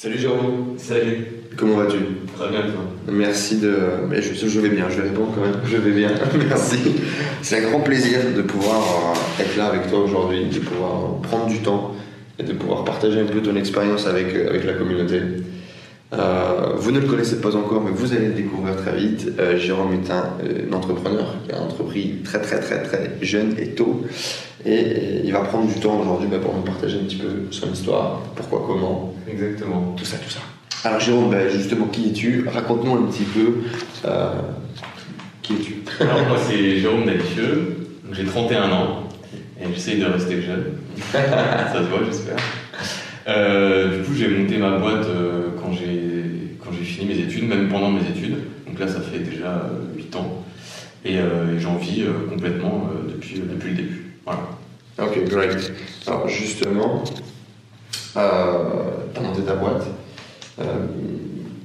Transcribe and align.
Salut 0.00 0.16
Jérôme. 0.16 0.74
Salut. 0.76 1.26
Comment 1.56 1.78
vas-tu? 1.78 1.98
Très 2.36 2.50
bien, 2.50 2.60
toi. 2.60 2.84
Merci 3.10 3.56
de. 3.56 3.74
Mais 4.08 4.22
je, 4.22 4.46
je 4.46 4.60
vais 4.60 4.68
bien, 4.68 4.88
je 4.88 5.00
vais 5.00 5.08
répondre 5.08 5.32
quand 5.34 5.40
même. 5.40 5.60
Je 5.66 5.76
vais 5.76 5.90
bien, 5.90 6.12
merci. 6.48 6.78
C'est 7.42 7.56
un 7.56 7.68
grand 7.68 7.80
plaisir 7.80 8.20
de 8.36 8.42
pouvoir 8.42 9.16
euh, 9.16 9.42
être 9.42 9.56
là 9.56 9.66
avec 9.66 9.90
toi 9.90 9.98
aujourd'hui, 9.98 10.44
de 10.44 10.60
pouvoir 10.60 11.20
prendre 11.22 11.46
du 11.46 11.58
temps 11.58 11.96
et 12.38 12.44
de 12.44 12.52
pouvoir 12.52 12.84
partager 12.84 13.18
un 13.18 13.24
peu 13.24 13.42
ton 13.42 13.56
expérience 13.56 14.06
avec, 14.06 14.32
euh, 14.36 14.50
avec 14.50 14.66
la 14.66 14.74
communauté. 14.74 15.20
Euh, 16.14 16.72
vous 16.76 16.90
ne 16.90 17.00
le 17.00 17.06
connaissez 17.06 17.40
pas 17.40 17.54
encore, 17.54 17.82
mais 17.82 17.90
vous 17.90 18.14
allez 18.14 18.28
le 18.28 18.32
découvrir 18.32 18.76
très 18.76 18.96
vite. 18.96 19.30
Euh, 19.38 19.58
Jérôme 19.58 19.92
est 19.92 20.10
un, 20.10 20.24
euh, 20.42 20.72
entrepreneur 20.72 21.34
qui 21.44 21.52
a 21.52 21.60
entrepris 21.60 22.22
très 22.24 22.40
très 22.40 22.60
très 22.60 22.82
très 22.82 23.10
jeune 23.20 23.54
et 23.58 23.74
tôt. 23.74 24.04
Et, 24.64 24.72
et 24.72 25.20
il 25.24 25.32
va 25.32 25.40
prendre 25.40 25.66
du 25.66 25.78
temps 25.78 26.00
aujourd'hui 26.00 26.28
bah, 26.30 26.38
pour 26.38 26.54
nous 26.54 26.62
partager 26.62 26.98
un 26.98 27.04
petit 27.04 27.16
peu 27.16 27.28
son 27.50 27.70
histoire, 27.72 28.22
pourquoi, 28.34 28.64
comment, 28.66 29.14
Exactement. 29.30 29.94
tout 29.98 30.04
ça, 30.04 30.16
tout 30.16 30.30
ça. 30.30 30.40
Alors 30.84 30.98
Jérôme, 30.98 31.30
bah, 31.30 31.46
justement, 31.48 31.86
qui 31.86 32.08
es-tu? 32.08 32.46
Raconte-nous 32.48 32.94
un 32.94 33.02
petit 33.10 33.24
peu 33.24 33.56
qui 35.42 35.54
es-tu? 35.54 35.74
Alors, 36.00 36.26
moi, 36.26 36.38
c'est 36.48 36.78
Jérôme 36.78 37.04
Dalifieux. 37.04 37.76
J'ai 38.12 38.24
31 38.24 38.72
ans 38.72 39.02
et 39.60 39.66
j'essaye 39.74 40.00
de 40.00 40.06
rester 40.06 40.40
jeune. 40.40 40.64
Ça 41.12 41.74
se 41.74 41.88
voit, 41.88 42.00
j'espère. 42.06 42.36
Du 43.92 44.04
coup, 44.04 44.14
j'ai 44.16 44.28
monté 44.28 44.56
ma 44.56 44.78
boîte 44.78 45.06
quand 45.60 45.72
j'ai 45.72 45.97
fini 46.98 47.14
mes 47.14 47.20
études, 47.20 47.48
même 47.48 47.68
pendant 47.68 47.90
mes 47.90 48.00
études. 48.00 48.36
Donc 48.66 48.78
là, 48.78 48.88
ça 48.88 49.00
fait 49.00 49.20
déjà 49.20 49.46
euh, 49.46 49.96
8 49.96 50.16
ans. 50.16 50.44
Et, 51.04 51.18
euh, 51.18 51.56
et 51.56 51.60
j'en 51.60 51.76
vis 51.76 52.02
euh, 52.02 52.28
complètement 52.28 52.90
euh, 52.90 53.12
depuis, 53.14 53.40
depuis 53.40 53.70
le 53.70 53.76
début. 53.76 54.12
Voilà. 54.24 54.40
Ok, 55.00 55.24
great. 55.28 55.72
Alors 56.06 56.28
justement, 56.28 57.04
euh, 58.16 58.20
tu 59.14 59.20
as 59.20 59.22
monté 59.22 59.42
ta 59.42 59.54
boîte. 59.54 59.86
Euh, 60.60 60.64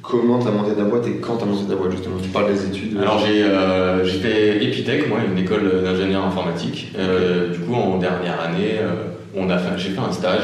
comment 0.03 0.37
tu 0.37 0.47
as 0.47 0.51
monté 0.51 0.75
ta 0.75 0.83
boîte 0.83 1.07
et 1.07 1.15
quand 1.15 1.37
tu 1.37 1.43
as 1.43 1.47
monté 1.47 1.67
ta 1.67 1.75
boîte 1.75 1.91
justement? 1.91 2.17
Tu 2.21 2.29
parles 2.29 2.53
des 2.53 2.65
études 2.67 2.97
Alors 2.99 3.19
j'ai 3.25 3.43
euh, 3.43 4.05
j'ai 4.05 4.19
fait 4.19 4.63
Epitech, 4.63 5.09
moi, 5.09 5.17
une 5.27 5.37
école 5.39 5.81
d'ingénieur 5.83 6.23
informatique. 6.25 6.93
Euh, 6.95 7.49
du 7.49 7.59
coup, 7.59 7.73
en 7.73 7.97
dernière 7.97 8.39
année, 8.39 8.77
euh, 8.79 9.05
on 9.35 9.49
a 9.49 9.57
fait, 9.57 9.77
j'ai 9.77 9.89
fait 9.89 9.99
un 9.99 10.11
stage. 10.11 10.43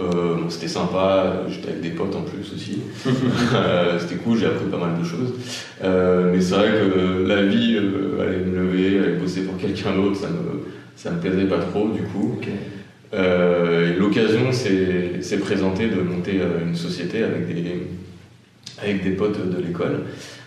Euh, 0.00 0.36
c'était 0.48 0.68
sympa, 0.68 1.42
j'étais 1.50 1.68
avec 1.70 1.80
des 1.82 1.90
potes 1.90 2.14
en 2.16 2.22
plus 2.22 2.52
aussi. 2.54 2.80
Euh, 3.54 3.98
c'était 3.98 4.14
cool, 4.16 4.38
j'ai 4.38 4.46
appris 4.46 4.66
pas 4.70 4.78
mal 4.78 4.98
de 4.98 5.04
choses. 5.04 5.34
Euh, 5.82 6.32
mais 6.32 6.40
c'est 6.40 6.54
vrai 6.54 6.68
que 6.68 7.26
la 7.26 7.42
vie, 7.42 7.76
aller 8.20 8.38
me 8.38 8.60
lever, 8.62 8.98
aller 9.00 9.14
bosser 9.14 9.42
pour 9.42 9.56
quelqu'un 9.58 9.94
d'autre, 9.94 10.16
ça 10.16 10.28
me, 10.28 10.62
ça 10.96 11.10
me 11.10 11.18
plaisait 11.20 11.44
pas 11.46 11.58
trop 11.58 11.88
du 11.88 12.02
coup. 12.02 12.38
L'occasion 13.98 14.52
s'est 14.52 15.36
présentée 15.40 15.88
de 15.88 16.00
monter 16.00 16.40
une 16.64 16.76
société 16.76 17.22
avec 17.24 17.48
des, 17.48 17.82
avec 18.80 19.02
des 19.02 19.10
potes 19.10 19.38
de 19.50 19.60
l'école. 19.62 20.02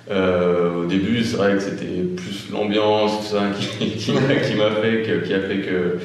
Au 0.10 0.86
début, 0.86 1.24
c'est 1.24 1.38
vrai 1.38 1.54
que 1.56 1.60
c'était 1.62 2.04
plus 2.16 2.50
l'ambiance, 2.52 3.20
tout 3.20 3.36
ça, 3.36 3.44
qui, 3.58 3.92
qui, 3.98 4.12
m'a- 4.14 4.36
qui 4.36 4.56
m'a 4.56 4.72
fait, 4.72 5.04
qui 5.26 5.34
a 5.34 5.40
fait 5.42 5.60
que, 5.60 5.98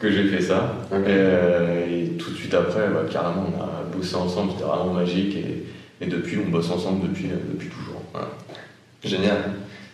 que 0.00 0.10
j'ai 0.10 0.24
fait 0.24 0.40
ça. 0.40 0.74
Euh, 0.92 1.86
et 1.86 2.08
tout 2.16 2.30
de 2.30 2.36
suite 2.36 2.54
après, 2.54 2.88
bah, 2.88 3.02
carrément, 3.10 3.46
on 3.56 3.62
a 3.62 3.96
bossé 3.96 4.16
ensemble, 4.16 4.52
c'était 4.52 4.64
vraiment 4.64 4.92
magique. 4.92 5.36
Et, 5.36 5.64
et 6.04 6.06
depuis, 6.08 6.38
on 6.44 6.50
bosse 6.50 6.70
ensemble 6.70 7.06
depuis, 7.08 7.26
depuis 7.52 7.68
toujours. 7.68 8.00
Voilà. 8.12 8.28
Génial. 9.04 9.36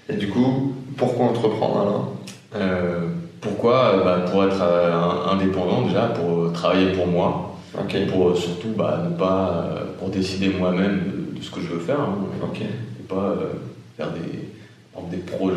Et 0.08 0.14
du 0.14 0.28
coup, 0.28 0.74
pourquoi 0.96 1.26
entreprendre 1.26 1.80
alors 1.80 2.12
Euh, 2.54 3.08
pourquoi? 3.40 4.00
Bah, 4.04 4.24
Pour 4.30 4.44
être 4.44 4.62
euh, 4.62 5.26
indépendant 5.32 5.82
déjà, 5.82 6.06
pour 6.06 6.52
travailler 6.52 6.92
pour 6.92 7.08
moi. 7.08 7.56
Ok. 7.78 7.94
Et 7.96 8.06
pour 8.06 8.28
euh, 8.30 8.34
surtout 8.34 8.68
bah, 8.76 9.04
ne 9.10 9.16
pas 9.16 9.66
euh, 9.76 9.84
pour 9.98 10.08
décider 10.08 10.48
moi-même 10.48 11.00
de, 11.34 11.38
de 11.38 11.42
ce 11.42 11.50
que 11.50 11.60
je 11.60 11.66
veux 11.66 11.80
faire 11.80 12.00
hein, 12.00 12.16
et 12.60 13.02
pas 13.08 13.16
euh, 13.16 13.52
faire 13.96 14.10
des 14.12 14.48
des 15.10 15.18
projets 15.18 15.56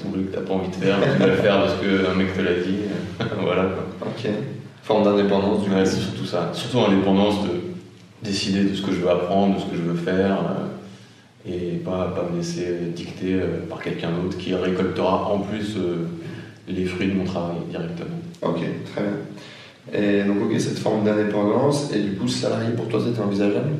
pourris 0.00 0.24
que 0.24 0.34
t'as 0.34 0.40
pas 0.40 0.54
envie 0.54 0.68
de 0.70 0.74
faire 0.74 0.98
mais 0.98 1.12
tu 1.12 1.18
dois 1.18 1.26
le 1.28 1.36
faire 1.36 1.58
parce 1.60 1.74
qu'un 1.74 2.14
mec 2.14 2.34
te 2.36 2.40
l'a 2.40 2.54
dit 2.54 2.78
voilà 3.42 3.64
quoi. 3.64 4.08
Ok. 4.08 4.30
Forme 4.82 5.04
d'indépendance 5.04 5.62
du 5.62 5.70
coup. 5.70 5.76
Ouais, 5.76 5.84
c'est 5.84 6.00
surtout 6.00 6.24
ça 6.24 6.50
surtout 6.52 6.80
indépendance 6.80 7.42
de 7.44 7.50
décider 8.22 8.64
de 8.64 8.74
ce 8.74 8.82
que 8.82 8.92
je 8.92 9.00
veux 9.00 9.10
apprendre 9.10 9.56
de 9.56 9.60
ce 9.60 9.66
que 9.66 9.76
je 9.76 9.82
veux 9.82 9.96
faire 9.96 10.38
euh, 10.38 11.50
et 11.50 11.76
pas 11.76 12.12
pas 12.14 12.28
me 12.30 12.38
laisser 12.38 12.66
dicter 12.94 13.34
euh, 13.34 13.66
par 13.68 13.80
quelqu'un 13.80 14.10
d'autre 14.10 14.36
qui 14.38 14.54
récoltera 14.54 15.30
en 15.32 15.38
plus 15.40 15.76
euh, 15.76 16.08
les 16.66 16.84
fruits 16.84 17.08
de 17.08 17.14
mon 17.14 17.24
travail 17.24 17.56
directement 17.70 18.18
Ok, 18.42 18.60
très 18.92 19.02
bien. 19.02 19.12
Et 19.92 20.22
donc, 20.22 20.36
ok, 20.44 20.60
cette 20.60 20.78
forme 20.78 21.04
d'indépendance, 21.04 21.92
et 21.92 22.00
du 22.00 22.12
coup, 22.12 22.28
salarié 22.28 22.70
pour 22.76 22.88
toi, 22.88 23.00
c'était 23.04 23.20
envisageable? 23.20 23.70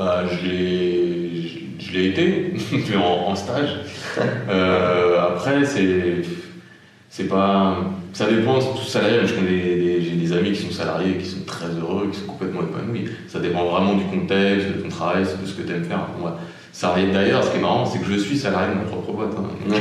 Bah, 0.00 0.22
je 0.32 0.48
l'ai, 0.48 1.42
je, 1.46 1.58
je 1.86 1.92
l'ai 1.92 2.06
été, 2.06 2.54
mais 2.72 2.96
en, 2.96 3.28
en 3.30 3.34
stage. 3.36 3.68
Euh, 4.48 5.20
après, 5.20 5.62
c'est, 5.66 6.22
c'est 7.10 7.24
pas, 7.28 7.76
ça 8.14 8.26
dépend. 8.30 8.58
Tout 8.60 8.82
salarié. 8.86 9.18
Je 9.26 9.34
connais 9.34 9.50
des, 9.50 9.76
des- 9.76 10.00
j'ai 10.02 10.12
des 10.16 10.32
amis 10.32 10.52
qui 10.52 10.62
sont 10.62 10.72
salariés, 10.72 11.16
qui 11.18 11.26
sont 11.26 11.44
très 11.44 11.66
heureux, 11.68 12.08
qui 12.10 12.18
sont 12.18 12.26
complètement 12.28 12.62
épanouis. 12.62 13.10
Ça 13.28 13.40
dépend 13.40 13.64
vraiment 13.66 13.92
du 13.92 14.04
contexte, 14.04 14.68
de 14.68 14.72
ton 14.82 14.88
travail, 14.88 15.24
de 15.24 15.46
ce 15.46 15.52
que 15.52 15.60
tu 15.66 15.70
aimes 15.70 15.84
faire. 15.84 16.06
Moi, 16.18 16.34
salarié 16.72 17.08
d'ailleurs, 17.12 17.44
ce 17.44 17.50
qui 17.50 17.58
est 17.58 17.60
marrant, 17.60 17.84
c'est 17.84 17.98
que 17.98 18.06
je 18.10 18.16
suis 18.18 18.38
salarié 18.38 18.72
de 18.74 18.78
ma 18.78 18.84
propre 18.86 19.12
boîte. 19.12 19.34
hein. 19.36 19.74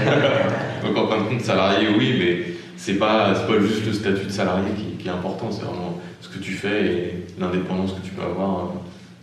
Donc 0.86 0.98
en 0.98 1.08
fin 1.08 1.18
de 1.24 1.30
compte, 1.30 1.40
salarié, 1.42 1.88
oui, 1.98 2.16
mais 2.20 2.54
c'est 2.76 2.96
pas, 2.96 3.32
pas 3.34 3.60
juste 3.62 3.86
le 3.86 3.94
statut 3.94 4.26
de 4.26 4.32
salarié 4.32 4.72
qui, 4.76 5.02
qui 5.02 5.08
est 5.08 5.12
important. 5.12 5.48
C'est 5.50 5.64
vraiment 5.64 5.98
ce 6.20 6.28
que 6.28 6.40
tu 6.40 6.52
fais 6.52 6.86
et 6.86 7.26
l'indépendance 7.40 7.94
que 7.94 8.02
tu 8.06 8.12
peux 8.12 8.24
avoir 8.24 8.56
euh, 8.60 8.64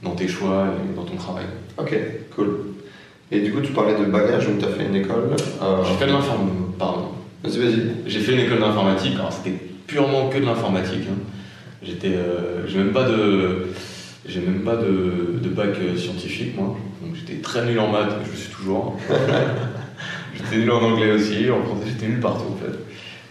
dans 0.06 0.14
tes 0.14 0.28
choix 0.28 0.68
et 0.90 0.96
dans 0.96 1.04
ton 1.04 1.16
travail. 1.16 1.44
Ok, 1.78 1.94
cool. 2.34 2.58
Et 3.32 3.40
du 3.40 3.52
coup, 3.52 3.60
tu 3.60 3.72
parlais 3.72 3.94
de 3.98 4.04
bagages, 4.04 4.46
donc 4.46 4.58
tu 4.58 4.64
as 4.64 4.68
fait 4.68 4.84
une 4.86 4.94
école. 4.96 5.30
euh, 5.62 5.82
J'ai 5.84 5.94
fait 5.96 6.06
de 6.06 6.12
l'informatique. 6.12 6.78
Pardon. 6.78 7.08
Vas-y, 7.42 7.58
vas-y. 7.58 7.82
J'ai 8.06 8.20
fait 8.20 8.32
une 8.34 8.40
école 8.40 8.60
d'informatique. 8.60 9.14
Alors 9.16 9.32
c'était 9.32 9.56
purement 9.86 10.28
que 10.28 10.38
de 10.38 10.44
l'informatique. 10.44 11.02
hein. 11.10 11.18
J'étais, 11.82 12.14
euh, 12.14 12.66
j'ai 12.66 12.78
même 12.78 12.92
pas 12.92 13.04
de, 13.04 13.66
j'ai 14.26 14.40
même 14.40 14.60
pas 14.60 14.76
de, 14.76 15.38
de 15.42 15.48
bac 15.48 15.70
euh, 15.80 15.96
scientifique 15.96 16.56
moi. 16.56 16.76
Donc 17.02 17.14
j'étais 17.14 17.40
très 17.40 17.64
nul 17.66 17.78
en 17.78 17.88
maths, 17.88 18.12
je 18.24 18.30
le 18.30 18.36
suis 18.36 18.50
toujours. 18.52 18.96
j'étais 20.36 20.56
nul 20.56 20.70
en 20.70 20.80
anglais 20.82 21.12
aussi, 21.12 21.50
en 21.50 21.62
français 21.64 21.86
j'étais 21.88 22.06
nul 22.10 22.20
partout 22.20 22.52
en 22.52 22.56
fait. 22.56 22.72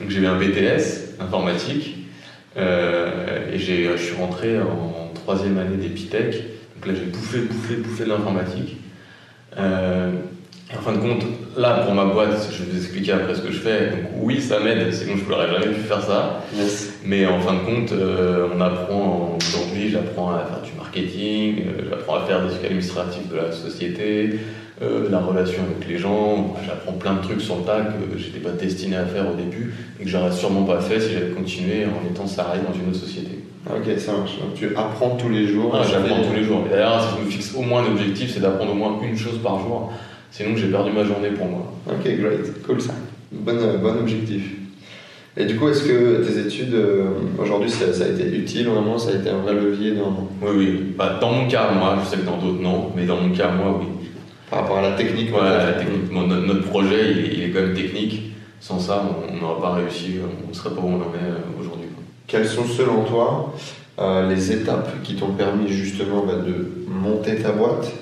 Donc 0.02 0.10
j'ai 0.10 0.20
eu 0.22 0.26
un 0.28 0.38
BTS 0.38 1.20
informatique 1.22 1.98
et 2.58 3.58
j'ai, 3.58 3.90
je 3.98 4.02
suis 4.02 4.16
rentré 4.16 4.60
en 4.60 5.12
troisième 5.16 5.58
année 5.58 5.76
d'Epitech. 5.78 6.44
Donc 6.76 6.88
là 6.88 6.94
j'ai 6.94 7.06
bouffé, 7.06 7.40
bouffé, 7.40 7.76
bouffé 7.76 8.04
de 8.04 8.10
l'informatique. 8.10 8.78
Euh, 9.58 10.12
en 10.74 10.82
fin 10.82 10.94
de 10.94 10.98
compte, 10.98 11.24
là 11.56 11.84
pour 11.86 11.94
ma 11.94 12.06
boîte, 12.06 12.50
je 12.52 12.64
vais 12.64 12.72
vous 12.72 12.78
expliquer 12.78 13.12
après 13.14 13.36
ce 13.36 13.42
que 13.42 13.52
je 13.52 13.60
fais. 13.60 13.90
Donc 13.92 14.00
oui, 14.22 14.42
ça 14.42 14.60
m'aide, 14.60 14.92
sinon 14.92 15.16
je 15.16 15.30
n'aurais 15.30 15.48
jamais 15.48 15.74
pu 15.74 15.82
faire 15.82 16.02
ça. 16.02 16.42
Yes. 16.56 16.94
Mais 17.06 17.26
en 17.28 17.40
fin 17.40 17.54
de 17.54 17.60
compte, 17.60 17.92
euh, 17.92 18.48
on 18.56 18.60
apprend 18.62 19.38
aujourd'hui, 19.38 19.90
j'apprends 19.90 20.32
à 20.32 20.40
faire 20.40 20.62
du 20.62 20.72
marketing, 20.78 21.60
euh, 21.60 21.90
j'apprends 21.90 22.16
à 22.16 22.26
faire 22.26 22.44
des 22.44 22.50
trucs 22.50 22.66
administratifs 22.66 23.30
de 23.30 23.36
la 23.36 23.52
société, 23.52 24.40
euh, 24.82 25.08
la 25.10 25.20
relation 25.20 25.62
avec 25.64 25.88
les 25.88 26.00
gens. 26.00 26.56
J'apprends 26.66 26.94
plein 26.94 27.14
de 27.14 27.22
trucs 27.22 27.42
sur 27.42 27.58
le 27.58 27.64
tas 27.64 27.82
que 27.82 28.18
j'étais 28.18 28.40
pas 28.40 28.52
destiné 28.52 28.96
à 28.96 29.06
faire 29.06 29.30
au 29.32 29.36
début 29.36 29.74
et 30.00 30.04
que 30.04 30.10
j'aurais 30.10 30.32
sûrement 30.32 30.64
pas 30.64 30.82
fait 30.82 31.00
si 31.00 31.14
j'avais 31.14 31.30
continué 31.30 31.86
en 31.86 32.12
étant 32.12 32.26
salarié 32.26 32.62
dans 32.68 32.74
une 32.74 32.90
autre 32.90 33.00
société. 33.00 33.45
Ok, 33.68 33.98
ça 33.98 34.14
marche. 34.14 34.38
Donc, 34.40 34.54
tu 34.54 34.76
apprends 34.76 35.16
tous 35.16 35.30
les 35.30 35.48
jours. 35.48 35.76
Ah, 35.76 35.84
j'apprends 35.90 36.22
tous 36.22 36.36
les 36.36 36.44
jours. 36.44 36.64
Et 36.68 36.70
D'ailleurs, 36.70 37.02
si 37.02 37.18
je 37.18 37.26
me 37.26 37.30
fixe 37.30 37.56
au 37.56 37.62
moins 37.62 37.84
un 37.84 37.92
objectif, 37.92 38.32
c'est 38.32 38.40
d'apprendre 38.40 38.72
au 38.72 38.76
moins 38.76 39.00
une 39.02 39.18
chose 39.18 39.40
par 39.42 39.60
jour. 39.60 39.92
Sinon, 40.30 40.56
j'ai 40.56 40.68
perdu 40.68 40.92
ma 40.92 41.04
journée 41.04 41.30
pour 41.30 41.48
moi. 41.48 41.74
Ok, 41.88 42.04
great. 42.04 42.62
Cool 42.66 42.82
ça. 42.82 42.94
Bon, 43.32 43.56
euh, 43.56 43.78
bon 43.78 43.98
objectif. 44.00 44.52
Et 45.38 45.46
du 45.46 45.56
coup, 45.56 45.68
est-ce 45.68 45.84
que 45.84 46.24
tes 46.24 46.40
études, 46.40 46.74
euh, 46.74 47.06
aujourd'hui, 47.40 47.70
ça, 47.70 47.92
ça 47.92 48.06
a 48.06 48.08
été 48.10 48.26
utile 48.38 48.68
vraiment? 48.68 48.98
Ça 48.98 49.12
a 49.12 49.16
été 49.16 49.30
un 49.30 49.40
vrai 49.40 49.54
levier 49.54 49.92
dans, 49.92 50.30
Oui, 50.42 50.56
oui. 50.58 50.94
Bah, 50.98 51.18
dans 51.20 51.32
mon 51.32 51.48
cas, 51.48 51.72
moi, 51.72 51.98
je 52.04 52.10
sais 52.10 52.18
que 52.18 52.26
dans 52.26 52.38
d'autres, 52.38 52.62
non. 52.62 52.92
Mais 52.96 53.06
dans 53.06 53.18
mon 53.18 53.34
cas, 53.34 53.52
moi, 53.52 53.80
oui. 53.82 53.88
par 54.50 54.62
rapport 54.62 54.78
à 54.78 54.82
la 54.82 54.92
technique 54.92 55.32
peut-être? 55.32 55.44
la 55.44 55.74
technique. 55.74 56.14
Bon, 56.14 56.28
notre, 56.28 56.64
projet, 56.64 57.12
il 57.12 57.20
est, 57.20 57.34
il 57.34 57.44
est 57.44 57.50
quand 57.50 57.62
même 57.62 57.74
technique. 57.74 58.32
Sans 58.62 58.80
ça, 58.80 59.04
on 59.04 59.36
on 59.36 59.42
n'aurait 59.42 59.62
pas 59.62 59.74
réussi, 59.74 60.16
on 60.46 60.50
ne 60.50 60.54
serait 60.54 60.74
pas 60.74 60.82
où 60.82 60.88
on 60.88 60.96
en 60.96 61.14
est 61.14 61.30
euh, 61.30 61.60
aujourd'hui. 61.60 61.75
Quelles 62.36 62.50
sont 62.50 62.66
selon 62.66 63.04
toi 63.04 63.54
euh, 63.98 64.28
les 64.28 64.52
étapes 64.52 65.02
qui 65.04 65.16
t'ont 65.16 65.32
permis 65.32 65.70
justement 65.70 66.26
bah, 66.28 66.34
de 66.46 66.70
monter 66.92 67.38
ta 67.38 67.54
boîte, 67.54 67.94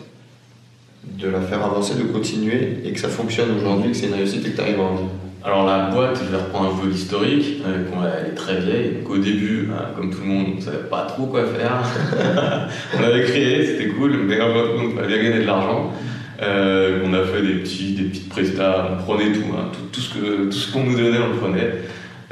de 1.20 1.30
la 1.30 1.40
faire 1.40 1.64
avancer, 1.64 1.94
de 1.94 2.12
continuer 2.12 2.80
et 2.84 2.94
que 2.94 3.00
ça 3.00 3.10
fonctionne 3.10 3.50
aujourd'hui, 3.56 3.92
que 3.92 3.98
c'est 3.98 4.08
une 4.08 4.16
réussite 4.16 4.44
et 4.48 4.50
que 4.50 4.56
tu 4.56 4.62
arrives 4.62 4.80
à 4.80 4.84
en 4.86 5.10
Alors 5.46 5.68
la 5.68 5.92
boîte, 5.92 6.20
je 6.26 6.32
vais 6.36 6.42
reprendre 6.42 6.74
un 6.74 6.82
peu 6.82 6.88
l'historique, 6.88 7.62
euh, 7.68 7.84
elle 8.24 8.32
est 8.32 8.36
très 8.36 8.60
vieille. 8.60 9.02
Donc 9.04 9.12
au 9.12 9.18
début, 9.20 9.70
hein, 9.72 9.90
comme 9.96 10.10
tout 10.10 10.22
le 10.22 10.28
monde, 10.28 10.46
on 10.54 10.56
ne 10.56 10.62
savait 10.62 10.90
pas 10.90 11.04
trop 11.04 11.28
quoi 11.28 11.46
faire. 11.46 11.84
on 12.98 13.02
l'avait 13.04 13.26
créé, 13.26 13.68
c'était 13.68 13.90
cool, 13.90 14.18
mais 14.26 14.40
on 14.42 14.98
a 14.98 15.06
bien 15.06 15.18
gagné 15.18 15.42
de 15.42 15.46
l'argent. 15.46 15.94
Euh, 16.42 17.04
on 17.06 17.14
a 17.14 17.24
fait 17.24 17.44
des, 17.44 17.60
petits, 17.60 17.94
des 17.94 18.06
petites 18.06 18.30
prestats, 18.30 18.98
on 18.98 19.04
prenait 19.04 19.32
tout, 19.32 19.46
hein, 19.56 19.66
tout, 19.72 19.86
tout 19.92 20.02
ce 20.02 20.14
que- 20.16 20.46
tout 20.46 20.58
ce 20.58 20.74
qu'on 20.74 20.86
nous 20.86 20.98
donnait, 20.98 21.20
on 21.20 21.34
le 21.34 21.40
prenait. 21.40 21.72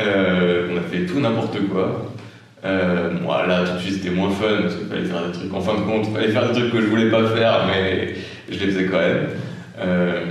Euh, 0.06 0.68
on 0.72 0.78
a 0.78 0.82
fait 0.82 1.06
tout 1.06 1.20
n'importe 1.20 1.58
quoi. 1.72 2.12
Euh, 2.64 3.10
bon, 3.22 3.30
là, 3.30 3.64
tout 3.66 3.76
de 3.76 3.80
suite, 3.80 3.96
c'était 3.96 4.14
moins 4.14 4.30
fun 4.30 4.62
parce 4.62 4.76
qu'il 4.76 4.88
fallait 4.88 5.06
faire 5.06 5.26
des 5.26 5.32
trucs. 5.32 5.54
En 5.54 5.62
fin 5.62 5.76
de 5.76 5.82
compte, 5.82 6.08
il 6.08 6.14
fallait 6.14 6.32
faire 6.32 6.48
des 6.48 6.60
trucs 6.60 6.72
que 6.72 6.82
je 6.82 6.88
voulais 6.88 7.10
pas 7.10 7.26
faire, 7.28 7.68
mais 7.68 8.16
je 8.50 8.60
les 8.60 8.72
faisais 8.72 8.86
quand 8.86 9.00
même. 9.00 9.28
Euh, 9.80 10.26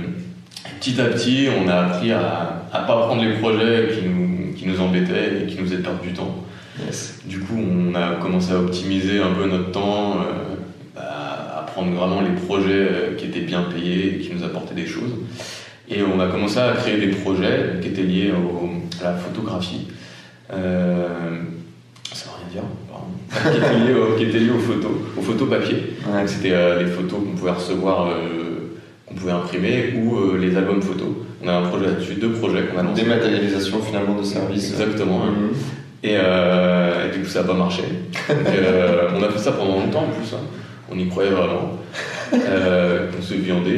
petit 0.79 0.99
à 1.01 1.05
petit, 1.05 1.49
on 1.61 1.67
a 1.67 1.75
appris 1.75 2.11
à, 2.11 2.63
à 2.71 2.79
pas 2.79 3.05
prendre 3.07 3.23
les 3.23 3.33
projets 3.33 3.89
qui 3.93 4.07
nous, 4.07 4.53
qui 4.53 4.67
nous 4.67 4.79
embêtaient 4.79 5.43
et 5.43 5.45
qui 5.47 5.57
nous 5.57 5.65
faisaient 5.65 5.81
perdre 5.81 6.01
du 6.01 6.13
temps. 6.13 6.45
Yes. 6.85 7.19
Du 7.25 7.39
coup, 7.39 7.59
on 7.59 7.93
a 7.95 8.15
commencé 8.21 8.53
à 8.53 8.59
optimiser 8.59 9.19
un 9.19 9.33
peu 9.33 9.45
notre 9.45 9.71
temps, 9.71 10.21
euh, 10.21 10.99
à 10.99 11.63
prendre 11.63 11.91
vraiment 11.91 12.21
les 12.21 12.31
projets 12.45 13.15
qui 13.17 13.25
étaient 13.25 13.41
bien 13.41 13.63
payés 13.63 14.15
et 14.15 14.19
qui 14.19 14.33
nous 14.33 14.43
apportaient 14.43 14.73
des 14.73 14.87
choses. 14.87 15.11
Et 15.93 16.01
on 16.03 16.19
a 16.19 16.27
commencé 16.27 16.57
à 16.57 16.71
créer 16.73 16.97
des 16.97 17.07
projets 17.07 17.73
qui 17.81 17.89
étaient 17.89 18.03
liés 18.03 18.31
au- 18.31 18.69
à 19.05 19.11
la 19.11 19.17
photographie. 19.17 19.87
Euh, 20.53 21.07
ça 22.13 22.25
veut 22.25 22.31
rien 22.39 22.61
dire, 22.61 22.69
pardon. 22.89 23.07
qui, 23.51 23.57
étaient 23.57 23.85
liés 23.85 23.99
au- 23.99 24.15
qui 24.17 24.23
étaient 24.23 24.39
liés 24.39 24.51
aux 24.51 24.59
photos, 24.59 24.91
aux 25.17 25.21
photos 25.21 25.49
papier. 25.49 25.95
Ouais. 26.07 26.27
C'était 26.27 26.51
euh, 26.53 26.79
les 26.83 26.89
photos 26.89 27.19
qu'on 27.19 27.35
pouvait 27.37 27.51
recevoir, 27.51 28.07
euh, 28.07 28.73
qu'on 29.05 29.15
pouvait 29.15 29.31
imprimer 29.33 29.93
ou 29.97 30.15
euh, 30.17 30.37
les 30.37 30.55
albums 30.55 30.81
photos. 30.81 31.09
On 31.43 31.47
a 31.47 31.53
un 31.53 31.67
projet 31.67 31.87
là-dessus, 31.87 32.13
deux 32.15 32.31
projets 32.31 32.63
qu'on 32.63 32.79
a 32.79 32.83
lancés. 32.83 33.03
Dématérialisation 33.03 33.81
finalement 33.81 34.15
de 34.17 34.23
services. 34.23 34.71
Exactement. 34.71 35.23
hein. 35.25 35.31
Mhm. 35.31 35.49
Et, 36.03 36.15
euh, 36.17 37.07
et 37.09 37.15
du 37.17 37.23
coup, 37.23 37.29
ça 37.29 37.41
n'a 37.41 37.47
pas 37.47 37.53
marché. 37.53 37.83
Donc, 38.29 38.37
euh, 38.47 39.09
on 39.15 39.21
a 39.23 39.29
fait 39.29 39.39
ça 39.39 39.51
pendant 39.51 39.79
longtemps 39.79 40.03
en 40.05 40.09
plus. 40.09 40.33
hein. 40.33 40.39
On 40.91 40.97
y 40.97 41.07
croyait 41.07 41.29
vraiment. 41.31 41.77
Euh, 42.33 43.07
on 43.17 43.21
se 43.21 43.33
viandait. 43.35 43.71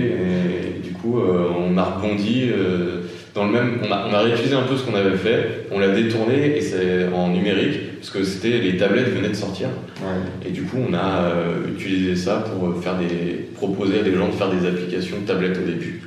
Et 0.77 0.79
du 0.81 0.92
coup, 1.03 1.19
euh, 1.19 1.47
on 1.57 1.77
a 1.77 1.83
rebondi 1.83 2.49
euh, 2.51 3.01
dans 3.35 3.45
le 3.45 3.51
même. 3.51 3.79
On 3.87 3.91
a, 3.91 4.07
on 4.09 4.13
a 4.13 4.19
réutilisé 4.21 4.55
un 4.55 4.63
peu 4.63 4.77
ce 4.77 4.83
qu'on 4.83 4.95
avait 4.95 5.17
fait. 5.17 5.67
On 5.71 5.79
l'a 5.79 5.89
détourné 5.89 6.57
et 6.57 6.61
c'est 6.61 7.07
en 7.13 7.29
numérique 7.29 7.99
parce 7.99 8.09
que 8.09 8.23
c'était 8.23 8.57
les 8.59 8.77
tablettes 8.77 9.09
venaient 9.09 9.29
de 9.29 9.35
sortir. 9.35 9.67
Ouais. 10.01 10.47
Et 10.47 10.51
du 10.51 10.63
coup, 10.63 10.77
on 10.89 10.93
a 10.93 11.25
euh, 11.25 11.67
utilisé 11.75 12.15
ça 12.15 12.37
pour 12.37 12.81
faire 12.81 12.97
des, 12.97 13.47
proposer 13.55 13.99
à 13.99 14.03
des 14.03 14.15
gens 14.15 14.27
de 14.27 14.33
faire 14.33 14.49
des 14.49 14.67
applications 14.67 15.17
tablettes 15.25 15.57
au 15.57 15.65
début. 15.65 16.01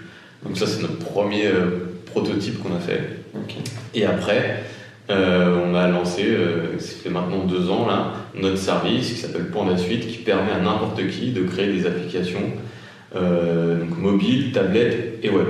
Donc 0.44 0.56
ça, 0.56 0.66
c'est 0.66 0.82
notre 0.82 0.98
premier 0.98 1.44
prototype 2.06 2.62
qu'on 2.62 2.75
a 2.75 2.78
fait. 2.78 3.00
Et 3.94 4.04
après, 4.04 4.62
euh, 5.08 5.56
on 5.64 5.75
a 5.75 5.88
lancé, 5.88 6.25
euh, 6.25 6.78
ça 6.78 6.96
fait 7.02 7.10
maintenant 7.10 7.44
deux 7.44 7.70
ans, 7.70 7.87
là, 7.87 8.12
notre 8.34 8.58
service 8.58 9.12
qui 9.12 9.14
s'appelle 9.14 9.50
Panda 9.50 9.76
Suite, 9.76 10.06
qui 10.08 10.19
permet 10.19 10.50
à 10.50 10.58
n'importe 10.58 11.06
qui 11.08 11.31
de 11.31 11.43
créer 11.43 11.72
des 11.72 11.87
applications 11.87 12.40
donc 13.21 13.99
mobiles, 13.99 14.53
tablettes 14.53 15.19
et 15.23 15.31
web. 15.31 15.47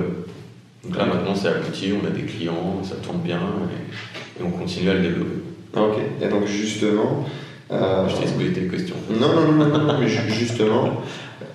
Donc 0.85 0.97
là, 0.97 1.07
maintenant, 1.07 1.35
c'est 1.35 1.49
abouti, 1.49 1.93
on 2.01 2.07
a 2.07 2.11
des 2.11 2.23
clients, 2.23 2.81
ça 2.85 2.97
tourne 2.97 3.19
bien 3.19 3.39
et, 3.39 4.41
et 4.41 4.45
on 4.45 4.51
continue 4.51 4.89
à 4.91 4.95
le 4.95 5.01
développer. 5.01 5.39
Ok. 5.77 5.97
Et 6.23 6.29
donc 6.29 6.47
justement. 6.47 7.25
euh, 7.73 8.09
Je 8.09 8.15
t'ai 8.17 8.23
exposé 8.23 8.53
tes 8.53 8.67
questions. 8.69 8.95
Non, 9.11 9.29
non, 9.35 9.53
non, 9.53 9.67
non, 9.67 9.79
non, 9.85 9.99
mais 10.01 10.07
ju- 10.09 10.31
justement, 10.31 11.01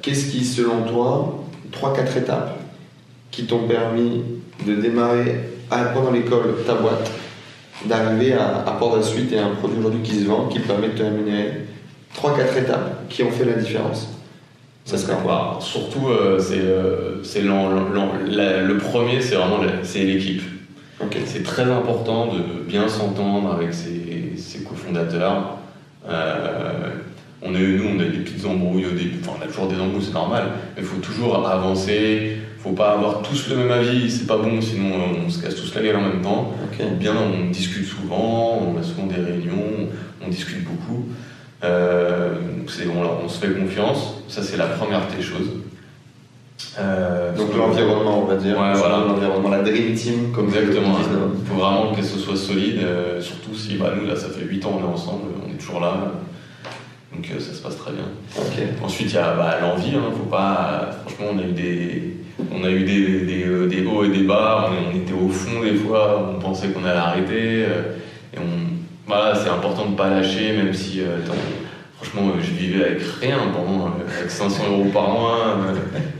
qu'est-ce 0.01 0.25
qui, 0.31 0.43
selon 0.43 0.81
toi, 0.83 1.43
3-4 1.71 2.17
étapes 2.17 2.59
qui 3.31 3.45
t'ont 3.45 3.65
permis 3.67 4.21
de 4.67 4.75
démarrer 4.75 5.35
à- 5.71 5.85
pendant 5.85 6.11
l'école 6.11 6.55
ta 6.67 6.73
boîte, 6.75 7.09
d'arriver 7.85 8.33
à, 8.33 8.57
à 8.67 8.71
Port 8.73 8.97
la 8.97 9.01
suite 9.03 9.31
et 9.31 9.39
à 9.39 9.45
un 9.45 9.51
produit 9.55 9.79
aujourd'hui 9.79 10.01
qui 10.03 10.19
se 10.19 10.25
vend, 10.25 10.47
qui 10.49 10.59
permet 10.59 10.89
de 10.89 10.97
te 10.97 11.03
rémunérer? 11.03 11.61
3-4 12.13 12.57
étapes 12.59 13.07
qui 13.07 13.23
ont 13.23 13.31
fait 13.31 13.45
la 13.45 13.53
différence 13.53 14.09
Ça 14.91 14.97
serait 14.97 15.21
quoi 15.23 15.57
Surtout, 15.61 16.09
euh, 16.09 16.37
c'est 16.37 16.59
euh, 16.59 17.21
le 17.23 18.77
premier, 18.77 19.21
c'est 19.21 19.35
vraiment 19.35 19.61
l'équipe. 19.61 20.41
C'est 21.25 21.43
très 21.43 21.63
important 21.63 22.25
de 22.25 22.61
bien 22.67 22.89
s'entendre 22.89 23.53
avec 23.53 23.73
ses, 23.73 24.33
ses 24.35 24.65
cofondateurs. 24.65 25.59
Euh, 26.09 26.89
on 27.41 27.55
a 27.55 27.57
eu, 27.57 27.77
nous, 27.77 27.85
on 27.95 27.99
a 28.01 28.03
eu 28.03 28.09
des 28.09 28.17
petites 28.17 28.45
embrouilles 28.45 28.85
au 28.85 28.91
début. 28.91 29.19
Enfin, 29.21 29.37
on 29.39 29.45
a 29.45 29.47
toujours 29.47 29.67
des 29.67 29.79
embrouilles, 29.79 30.03
c'est 30.03 30.13
normal. 30.13 30.47
Mais 30.75 30.81
il 30.81 30.85
faut 30.85 30.99
toujours 30.99 31.47
avancer. 31.47 32.39
Il 32.57 32.61
faut 32.61 32.73
pas 32.73 32.91
avoir 32.91 33.21
tous 33.21 33.47
le 33.47 33.55
même 33.55 33.71
avis. 33.71 34.11
C'est 34.11 34.27
pas 34.27 34.39
bon, 34.39 34.59
sinon 34.59 34.91
on 35.25 35.29
se 35.29 35.41
casse 35.41 35.55
tous 35.55 35.73
la 35.73 35.83
gueule 35.83 35.95
en 35.95 36.01
même 36.01 36.21
temps. 36.21 36.53
Bien, 36.99 37.13
on 37.15 37.49
discute 37.49 37.85
souvent. 37.85 38.61
On 38.61 38.77
a 38.77 38.83
souvent 38.83 39.07
des 39.07 39.21
réunions. 39.21 39.87
On 40.21 40.27
discute 40.27 40.65
beaucoup. 40.65 41.05
Euh, 41.63 42.33
on, 42.87 43.25
on 43.25 43.29
se 43.29 43.39
fait 43.45 43.53
confiance. 43.53 44.15
Ça, 44.27 44.41
c'est 44.41 44.57
la 44.57 44.67
première 44.67 45.01
des 45.07 45.21
choses. 45.21 45.49
Euh, 46.79 47.35
Donc 47.35 47.55
l'environnement, 47.55 48.23
on 48.23 48.25
va 48.25 48.35
dire. 48.35 48.57
Ouais, 48.59 48.73
voilà. 48.73 48.99
L'environnement, 49.07 49.49
la 49.49 49.61
Dream 49.61 49.93
Team, 49.93 50.31
comme 50.33 50.47
Exactement. 50.47 50.97
Il 50.99 51.47
faut 51.47 51.55
vraiment 51.55 51.93
que 51.93 52.01
ce 52.01 52.17
soit 52.17 52.35
solide, 52.35 52.79
euh, 52.83 53.21
surtout 53.21 53.53
si 53.53 53.75
bah, 53.75 53.93
nous, 53.95 54.07
là, 54.07 54.15
ça 54.15 54.29
fait 54.29 54.45
8 54.45 54.65
ans 54.65 54.79
on 54.79 54.85
est 54.85 54.93
ensemble, 54.93 55.23
on 55.45 55.51
est 55.51 55.57
toujours 55.57 55.81
là. 55.81 56.13
Donc 57.13 57.27
ça 57.39 57.53
se 57.53 57.61
passe 57.61 57.77
très 57.77 57.91
bien. 57.91 58.05
Ensuite, 58.81 59.09
il 59.11 59.15
y 59.15 59.17
a 59.17 59.33
bah, 59.33 59.57
l'envie. 59.61 59.95
Hein, 59.95 60.11
faut 60.15 60.29
pas, 60.29 60.91
franchement, 61.05 61.27
on 61.33 61.39
a 61.39 61.43
eu 61.43 61.51
des, 61.51 62.17
on 62.51 62.63
a 62.63 62.69
eu 62.69 62.83
des, 62.85 63.19
des, 63.25 63.67
des 63.67 63.85
hauts 63.85 64.05
et 64.05 64.09
des 64.09 64.23
bas. 64.23 64.69
On, 64.71 64.95
était 64.95 65.13
au 65.13 65.27
fond 65.27 65.61
des 65.61 65.75
fois, 65.75 66.33
on 66.35 66.39
pensait 66.39 66.69
qu'on 66.69 66.85
allait 66.85 66.97
arrêter. 66.97 67.59
et 67.63 68.37
on, 68.37 68.70
voilà, 69.11 69.35
c'est 69.35 69.49
important 69.49 69.87
de 69.87 69.91
ne 69.91 69.97
pas 69.97 70.09
lâcher, 70.09 70.53
même 70.53 70.73
si, 70.73 71.01
euh, 71.01 71.17
attends, 71.17 71.33
franchement, 71.97 72.29
euh, 72.29 72.41
je 72.41 72.51
vivais 72.51 72.85
avec 72.85 73.01
rien 73.19 73.39
pendant, 73.53 73.87
euh, 73.87 74.17
avec 74.17 74.31
500 74.31 74.63
euros 74.71 74.85
par 74.85 75.09
mois. 75.09 75.57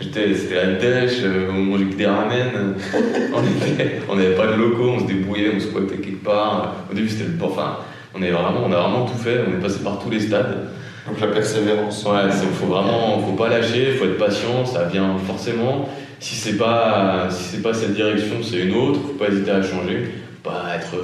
j'étais, 0.02 0.36
c'était 0.36 0.56
la 0.56 0.74
dèche, 0.74 1.22
on 1.50 1.54
mangeait 1.54 1.86
que 1.86 1.96
des 1.96 2.06
ramen. 2.06 2.76
on 4.10 4.16
n'avait 4.18 4.36
pas 4.36 4.48
de 4.48 4.56
locaux, 4.56 4.90
on 4.98 5.00
se 5.00 5.06
débrouillait, 5.06 5.54
on 5.56 5.60
squattait 5.62 6.02
quelque 6.02 6.22
part. 6.22 6.76
Au 6.92 6.94
début, 6.94 7.08
c'était 7.08 7.30
le 7.30 7.42
enfin, 7.42 7.78
on, 8.14 8.22
est 8.22 8.32
vraiment, 8.32 8.60
on 8.66 8.72
a 8.74 8.82
vraiment 8.82 9.06
tout 9.06 9.18
fait, 9.18 9.40
on 9.48 9.58
est 9.58 9.62
passé 9.62 9.80
par 9.82 9.98
tous 10.00 10.10
les 10.10 10.20
stades. 10.20 10.68
Donc 11.08 11.22
la 11.22 11.28
persévérance. 11.28 12.04
Ouais, 12.04 12.26
il 12.26 12.50
faut 12.50 12.66
vraiment, 12.66 13.20
faut 13.20 13.38
pas 13.38 13.48
lâcher, 13.48 13.94
faut 13.94 14.04
être 14.04 14.18
patient, 14.18 14.66
ça 14.66 14.84
vient 14.84 15.18
forcément. 15.26 15.88
Si 16.20 16.36
c'est 16.36 16.58
pas, 16.58 17.28
si 17.30 17.44
c'est 17.44 17.62
pas 17.62 17.74
cette 17.74 17.94
direction, 17.94 18.44
c'est 18.44 18.60
une 18.60 18.76
autre. 18.76 19.00
Faut 19.00 19.14
pas 19.14 19.30
hésiter 19.30 19.52
à 19.52 19.64
changer. 19.64 20.12
Faut 20.44 20.50
pas 20.50 20.76
être, 20.76 20.98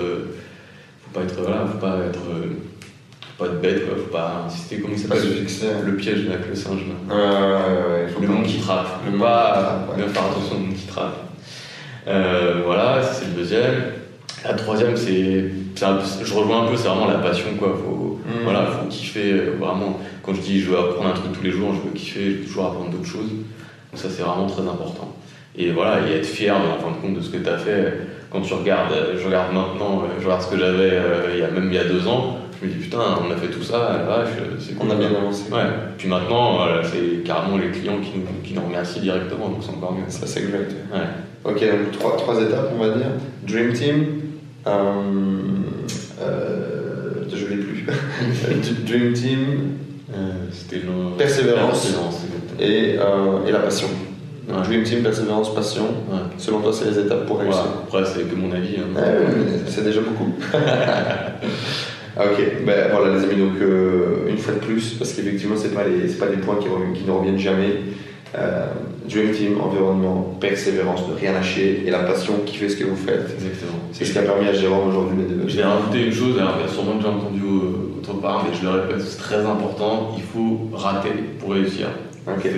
pas 1.18 1.24
être, 1.24 1.42
voilà, 1.42 1.66
faut 1.66 1.78
pas 1.78 1.98
être, 2.08 2.20
euh, 2.30 2.48
faut 3.38 3.44
pas 3.46 3.52
être 3.52 3.62
bête, 3.62 3.88
quoi. 3.88 3.98
Faut 3.98 4.12
pas 4.12 4.44
insister. 4.48 4.80
Comment 4.80 4.94
il 4.94 5.00
s'appelle. 5.00 5.86
Le 5.86 5.96
piège 5.96 6.28
avec 6.28 6.48
le 6.50 6.56
singe. 6.56 6.82
Là. 7.10 7.60
Faut 8.14 8.22
Le 8.22 8.28
monde 8.28 8.46
qui 8.46 8.60
trappe. 8.60 9.02
Le 9.12 9.18
pas 9.18 9.86
ouais. 9.90 9.96
bien 9.98 10.08
faire 10.08 10.24
attention 10.24 10.56
au 10.56 10.60
monde 10.60 10.76
qui 10.76 10.88
trappe. 10.88 11.18
Euh, 12.08 12.62
voilà, 12.66 13.02
c'est 13.04 13.26
le 13.26 13.32
deuxième. 13.32 13.74
La 14.46 14.54
troisième, 14.54 14.96
c'est, 14.96 15.46
je 15.76 16.34
rejoins 16.34 16.64
un 16.64 16.68
peu, 16.68 16.78
c'est 16.78 16.88
vraiment 16.88 17.08
la 17.08 17.20
passion, 17.20 17.50
quoi. 17.60 17.70
Faut, 17.84 18.08
Mm. 18.28 18.44
voilà, 18.44 18.66
faut 18.66 18.88
kiffer 18.88 19.32
euh, 19.32 19.56
vraiment. 19.60 20.00
Quand 20.24 20.34
je 20.34 20.42
dis 20.42 20.60
je 20.60 20.70
veux 20.70 20.78
apprendre 20.78 21.10
un 21.10 21.14
truc 21.14 21.32
tous 21.34 21.44
les 21.44 21.52
jours, 21.52 21.74
je 21.74 21.88
veux 21.88 21.94
kiffer, 21.96 22.32
je 22.32 22.38
veux 22.38 22.44
toujours 22.46 22.66
apprendre 22.66 22.90
d'autres 22.92 23.06
choses. 23.08 23.30
Donc 23.30 23.96
ça, 24.02 24.10
c'est 24.10 24.22
vraiment 24.22 24.48
très 24.48 24.64
important. 24.64 25.16
Et 25.56 25.72
voilà, 25.72 26.08
et 26.08 26.18
être 26.18 26.26
fier, 26.26 26.54
en 26.56 26.78
fin 26.84 26.92
de 26.92 27.02
compte, 27.02 27.16
de 27.16 27.22
ce 27.22 27.30
que 27.30 27.38
tu 27.38 27.50
as 27.50 27.58
fait. 27.58 27.94
Quand 28.30 28.42
tu 28.42 28.54
regardes, 28.54 28.92
euh, 28.92 29.18
je 29.18 29.26
regarde 29.26 29.54
maintenant, 29.54 30.04
euh, 30.04 30.20
je 30.20 30.26
regarde 30.26 30.42
ce 30.42 30.50
que 30.52 30.58
j'avais 30.58 30.92
euh, 30.92 31.30
il 31.34 31.40
y 31.40 31.44
a 31.44 31.48
même 31.50 31.68
il 31.70 31.76
y 31.76 31.78
a 31.78 31.86
deux 31.86 32.06
ans, 32.08 32.40
je 32.60 32.68
me 32.68 32.72
dis 32.74 32.80
putain, 32.80 33.00
on 33.26 33.32
a 33.32 33.36
fait 33.38 33.48
tout 33.48 33.64
ça, 33.64 33.98
la 33.98 34.04
vache, 34.04 34.30
c'est 34.60 34.74
On 34.76 34.82
cool. 34.82 34.92
a 34.92 34.96
bien 34.96 35.10
avancé. 35.16 35.50
Ouais, 35.52 35.60
puis 35.98 36.10
maintenant, 36.10 36.58
voilà, 36.58 36.84
c'est 36.84 37.24
carrément 37.24 37.58
les 37.58 37.70
clients 37.70 38.00
qui 38.02 38.12
nous, 38.20 38.26
qui 38.44 38.54
nous 38.54 38.62
remercient 38.62 39.00
directement, 39.00 39.50
donc 39.50 39.60
c'est 39.62 39.72
encore 39.72 39.94
mieux. 39.94 40.04
Ça, 40.10 40.28
c'est 40.28 40.42
exact. 40.42 40.72
Ouais. 40.92 41.00
Ok, 41.46 41.62
donc 41.62 41.92
trois, 41.94 42.18
trois 42.18 42.42
étapes, 42.42 42.72
on 42.76 42.84
va 42.84 42.90
dire. 42.96 43.08
Dream 43.48 43.72
Team, 43.72 44.06
euh, 44.66 44.72
euh, 46.22 47.12
je 47.34 47.46
ne 47.46 47.50
l'ai 47.50 47.58
plus. 47.64 47.86
Dream 48.86 49.14
Team 49.14 49.40
C'était 50.52 50.86
le... 50.86 51.16
Persévérance. 51.18 51.86
Persévérance, 51.86 52.26
et, 52.60 52.96
et 53.48 53.52
la 53.52 53.60
passion. 53.60 53.88
Donc. 54.48 54.64
Dream 54.64 54.84
Team, 54.84 55.02
persévérance, 55.04 55.54
passion. 55.54 55.86
Selon 56.38 56.60
toi, 56.62 56.72
c'est 56.74 56.86
les 56.90 57.00
étapes 57.00 57.26
pour 57.26 57.40
réussir. 57.40 57.64
Après, 57.86 58.04
c'est 58.06 58.24
que 58.30 58.36
mon 58.36 58.52
avis. 58.54 58.78
hein. 58.78 58.88
Mais 58.96 59.70
c'est 59.70 59.84
déjà 59.84 60.02
beaucoup. 60.02 60.32
Ah, 60.54 62.24
ok, 62.32 62.66
ben 62.66 62.88
voilà 62.92 63.16
les 63.18 63.24
amis, 63.26 63.36
donc 63.42 63.62
euh, 63.62 64.28
une 64.30 64.38
fois 64.38 64.54
de 64.54 64.60
plus, 64.60 64.94
parce 64.94 65.14
qu'effectivement, 65.14 65.56
c'est 65.58 65.74
pas, 65.74 65.84
les- 65.84 66.08
pas 66.14 66.28
des 66.28 66.38
points 66.38 66.56
qui, 66.56 66.68
ne 67.06 67.12
reviennent 67.12 67.38
jamais. 67.38 67.82
Euh, 68.38 68.68
Dream 69.10 69.32
Team, 69.32 69.62
environnement, 69.62 70.36
persévérance, 70.40 71.02
ne 71.10 71.16
rien 71.18 71.32
lâcher 71.34 71.84
et 71.86 71.90
la 71.92 72.00
passion 72.00 72.34
qui 72.46 72.58
fait 72.58 72.68
ce 72.70 72.76
que 72.76 72.84
vous 72.84 72.96
faites. 72.96 73.30
Exactement. 73.36 73.80
C'est 73.94 74.04
ce 74.06 74.12
qui 74.12 74.18
a 74.20 74.24
permis 74.24 74.48
à 74.48 74.54
Jérôme 74.54 74.90
aujourd'hui 74.90 75.18
de 75.24 75.48
Je 75.48 75.58
vais 75.58 75.64
rajouter 75.64 76.06
une 76.08 76.12
chose, 76.14 76.38
alors 76.40 76.56
il 76.60 76.66
y 76.66 76.70
a 76.70 76.74
sûrement 76.74 76.96
déjà 76.96 77.10
entendu 77.10 77.42
euh, 77.42 78.00
autre 78.00 78.14
part, 78.22 78.46
mais 78.50 78.58
je 78.58 78.64
le 78.66 78.72
répète, 78.72 79.02
c'est 79.02 79.18
très 79.18 79.46
important, 79.46 80.12
il 80.18 80.24
faut 80.24 80.70
rater 80.74 81.10
pour 81.40 81.52
réussir. 81.52 81.88
Ok. 82.28 82.50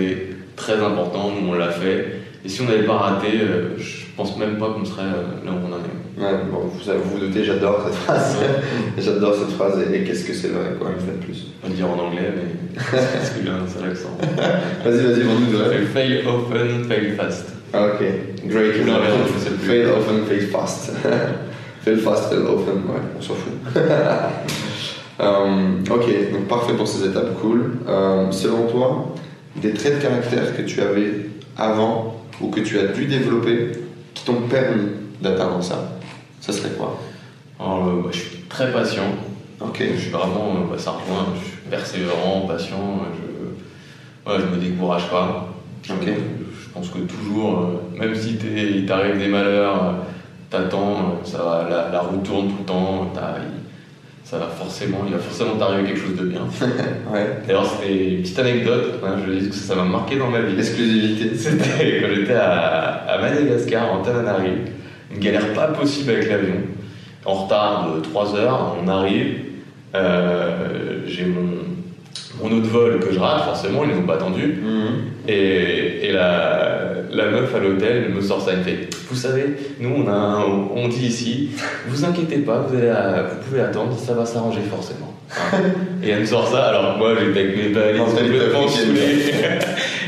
Très 0.59 0.73
important, 0.73 1.31
nous 1.31 1.49
on 1.49 1.53
l'a 1.53 1.71
fait. 1.71 2.19
Et 2.43 2.49
si 2.49 2.61
on 2.61 2.65
n'avait 2.65 2.83
pas 2.83 2.97
raté, 2.97 3.27
euh, 3.41 3.77
je 3.77 4.05
pense 4.17 4.37
même 4.37 4.57
pas 4.57 4.67
qu'on 4.67 4.83
serait 4.83 5.03
euh, 5.03 5.45
là 5.45 5.51
où 5.51 5.65
on 5.65 5.73
en 5.73 5.77
est. 5.79 6.21
Ouais, 6.21 6.37
bon, 6.51 6.59
vous 6.65 6.79
vous, 6.79 7.09
vous 7.11 7.19
doutez, 7.19 7.45
j'adore 7.45 7.81
cette 7.85 7.95
phrase. 7.95 8.37
j'adore 8.97 9.35
cette 9.35 9.55
phrase 9.55 9.79
et, 9.81 10.03
qu'est-ce 10.03 10.25
que 10.25 10.33
c'est 10.33 10.49
vrai, 10.49 10.75
quoi, 10.77 10.89
une 10.89 10.99
fois 10.99 11.13
de 11.17 11.23
plus? 11.23 11.47
On 11.63 11.69
va 11.69 11.73
dire 11.73 11.89
en 11.89 11.97
anglais, 11.97 12.33
mais 12.35 12.81
c'est 13.23 13.39
que 13.39 13.43
bien 13.43 13.53
un 13.55 13.67
seul 13.67 13.89
accent. 13.89 14.17
vas-y, 14.83 15.05
vas-y, 15.05 15.21
vends-nous 15.21 15.57
de 15.57 15.85
Fail 15.93 16.23
often, 16.27 16.83
fail 16.89 17.11
fast. 17.15 17.53
Ah, 17.73 17.85
ok, 17.85 18.05
great. 18.45 18.73
Fail 19.61 19.85
often, 19.87 20.25
fail 20.27 20.47
fast. 20.47 20.91
fail 21.81 21.97
fast, 21.97 22.29
fail 22.29 22.41
often, 22.41 22.75
ouais, 22.75 23.01
on 23.17 23.21
s'en 23.21 23.33
fout. 23.33 23.53
um, 25.19 25.83
ok, 25.89 26.31
donc 26.33 26.47
parfait 26.49 26.73
pour 26.73 26.87
ces 26.87 27.07
étapes, 27.07 27.39
cool. 27.41 27.77
Um, 27.87 28.31
selon 28.31 28.67
toi, 28.67 29.13
des 29.55 29.73
traits 29.73 29.97
de 29.97 30.01
caractère 30.01 30.55
que 30.55 30.61
tu 30.61 30.81
avais 30.81 31.29
avant 31.57 32.23
ou 32.41 32.49
que 32.49 32.61
tu 32.61 32.79
as 32.79 32.87
dû 32.87 33.05
développer 33.05 33.71
qui 34.13 34.25
t'ont 34.25 34.41
permis 34.49 34.87
d'atteindre 35.21 35.61
ça 35.61 35.97
Ça 36.41 36.53
serait 36.53 36.71
quoi? 36.71 36.99
Alors, 37.59 37.87
euh, 37.87 38.01
bah, 38.03 38.09
je 38.11 38.19
suis 38.19 38.37
très 38.47 38.71
patient. 38.71 39.03
Ok. 39.59 39.83
Je 39.95 39.99
suis 39.99 40.11
vraiment, 40.11 40.55
euh, 40.55 40.71
bah, 40.71 40.77
ça 40.77 40.91
rejoint, 40.91 41.27
je 41.35 41.45
suis 41.45 41.57
persévérant, 41.69 42.45
patient. 42.47 43.01
Je, 43.13 44.31
ouais, 44.31 44.39
je 44.39 44.55
me 44.55 44.61
décourage 44.61 45.09
pas. 45.09 45.49
Ok. 45.89 46.07
Je 46.07 46.69
pense 46.73 46.89
que 46.89 46.99
toujours, 46.99 47.59
euh, 47.59 47.99
même 47.99 48.15
si 48.15 48.37
il 48.37 48.85
t'arrive 48.85 49.17
des 49.17 49.27
malheurs, 49.27 49.95
t'attends, 50.49 51.19
ça 51.23 51.39
va, 51.39 51.89
la, 51.91 51.99
roue 51.99 52.17
tourne 52.17 52.47
tout 52.47 52.57
le 52.59 52.65
temps, 52.65 53.11
ça 54.29 54.37
va 54.37 54.45
forcément, 54.45 54.99
il 55.07 55.13
va 55.13 55.17
forcément 55.17 55.55
t'arriver 55.55 55.89
quelque 55.89 56.01
chose 56.01 56.15
de 56.15 56.25
bien. 56.25 56.41
ouais. 57.11 57.39
D'ailleurs, 57.47 57.65
c'était 57.65 58.13
une 58.13 58.21
petite 58.21 58.37
anecdote, 58.37 58.99
hein, 59.03 59.15
je 59.25 59.31
dis 59.31 59.49
que 59.49 59.55
ça 59.55 59.73
m'a 59.73 59.85
marqué 59.85 60.17
dans 60.17 60.29
ma 60.29 60.41
vie. 60.41 60.55
Exclusivité. 60.55 61.35
C'était 61.35 61.99
quand 61.99 62.13
j'étais 62.13 62.35
à, 62.35 63.05
à, 63.07 63.17
Madagascar, 63.19 63.91
en 63.91 64.03
Tananarive, 64.03 64.69
une 65.11 65.19
galère 65.19 65.51
pas 65.53 65.69
possible 65.69 66.11
avec 66.11 66.29
l'avion. 66.29 66.57
En 67.25 67.33
retard 67.45 67.95
de 67.95 68.01
3 68.01 68.35
heures, 68.35 68.75
on 68.79 68.87
arrive, 68.87 69.45
euh, 69.95 70.99
j'ai 71.07 71.25
mon, 71.25 71.63
mon 72.41 72.51
autre 72.57 72.69
vol 72.69 72.99
que 72.99 73.11
je 73.11 73.19
rate, 73.19 73.43
forcément, 73.43 73.83
ils 73.83 73.91
les 73.91 73.97
ont 73.97 74.03
pas 74.03 74.15
attendu. 74.15 74.59
Mhm. 74.61 74.87
Et, 75.27 76.07
et 76.07 76.11
la, 76.11 76.89
la, 77.11 77.29
meuf 77.29 77.53
à 77.53 77.59
l'hôtel 77.59 78.11
me 78.13 78.21
sort 78.21 78.41
ça, 78.41 78.51
elle 78.51 78.59
me 78.59 78.63
fait 78.63 78.89
Vous 79.09 79.15
savez, 79.15 79.45
nous 79.79 79.93
on, 79.95 80.07
a 80.07 80.45
on 80.75 80.87
dit 80.87 81.07
ici, 81.07 81.49
vous 81.87 82.05
inquiétez 82.05 82.39
pas, 82.39 82.65
vous, 82.67 82.75
allez 82.75 82.91
vous 82.91 83.47
pouvez 83.47 83.61
attendre, 83.61 83.97
ça 83.97 84.13
va 84.13 84.25
s'arranger 84.25 84.61
forcément. 84.69 85.13
et 86.03 86.09
elle 86.09 86.21
me 86.21 86.25
sort 86.25 86.47
ça, 86.47 86.69
alors 86.69 86.97
moi 86.97 87.13
j'étais 87.19 87.39
avec 87.39 87.57
mes 87.57 87.67
valises 87.69 88.01
complètement 88.01 88.67
saoulé. 88.67 89.01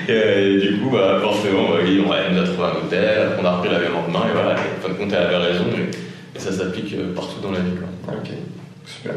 et, 0.09 0.59
du 0.59 0.79
coup, 0.79 0.89
bah, 0.91 1.19
forcément, 1.21 1.69
bah, 1.69 2.15
elle 2.27 2.35
nous 2.35 2.41
a 2.41 2.43
trouvé 2.43 2.63
un 2.63 2.85
hôtel, 2.85 3.29
on 3.39 3.45
a 3.45 3.51
repris 3.57 3.69
la 3.69 3.79
même 3.79 3.93
lendemain, 3.93 4.25
et 4.29 4.33
voilà, 4.33 4.53
en 4.53 4.81
fin 4.81 4.89
de 4.89 4.97
compte, 4.97 5.13
elle 5.13 5.35
avait 5.35 5.51
raison, 5.51 5.65
et, 5.77 6.39
ça 6.39 6.51
s'applique 6.51 6.95
euh, 6.95 7.13
partout 7.13 7.39
dans 7.39 7.51
la 7.51 7.59
vie. 7.59 7.75
Quoi. 7.77 8.15
Ok, 8.15 8.31
super. 8.83 9.13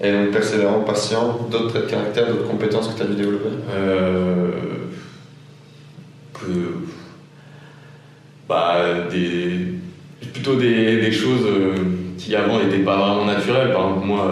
Et 0.00 0.12
donc 0.12 0.30
persévérant, 0.30 0.80
patient, 0.80 1.48
d'autres 1.50 1.70
traits 1.70 1.86
de 1.86 1.90
caractère, 1.90 2.26
d'autres 2.28 2.46
compétences 2.46 2.88
que 2.88 2.96
tu 2.96 3.02
as 3.02 3.06
dû 3.06 3.16
développer 3.16 3.48
euh, 3.70 4.50
Que. 6.34 6.46
Bah, 8.48 8.76
des. 9.10 9.74
Plutôt 10.32 10.56
des, 10.56 11.00
des 11.00 11.12
choses 11.12 11.46
euh, 11.46 11.74
qui 12.16 12.34
avant 12.34 12.58
n'étaient 12.60 12.78
pas 12.78 12.96
vraiment 12.96 13.24
naturelles. 13.24 13.72
Par 13.72 13.88
exemple, 13.88 14.06
moi, 14.06 14.26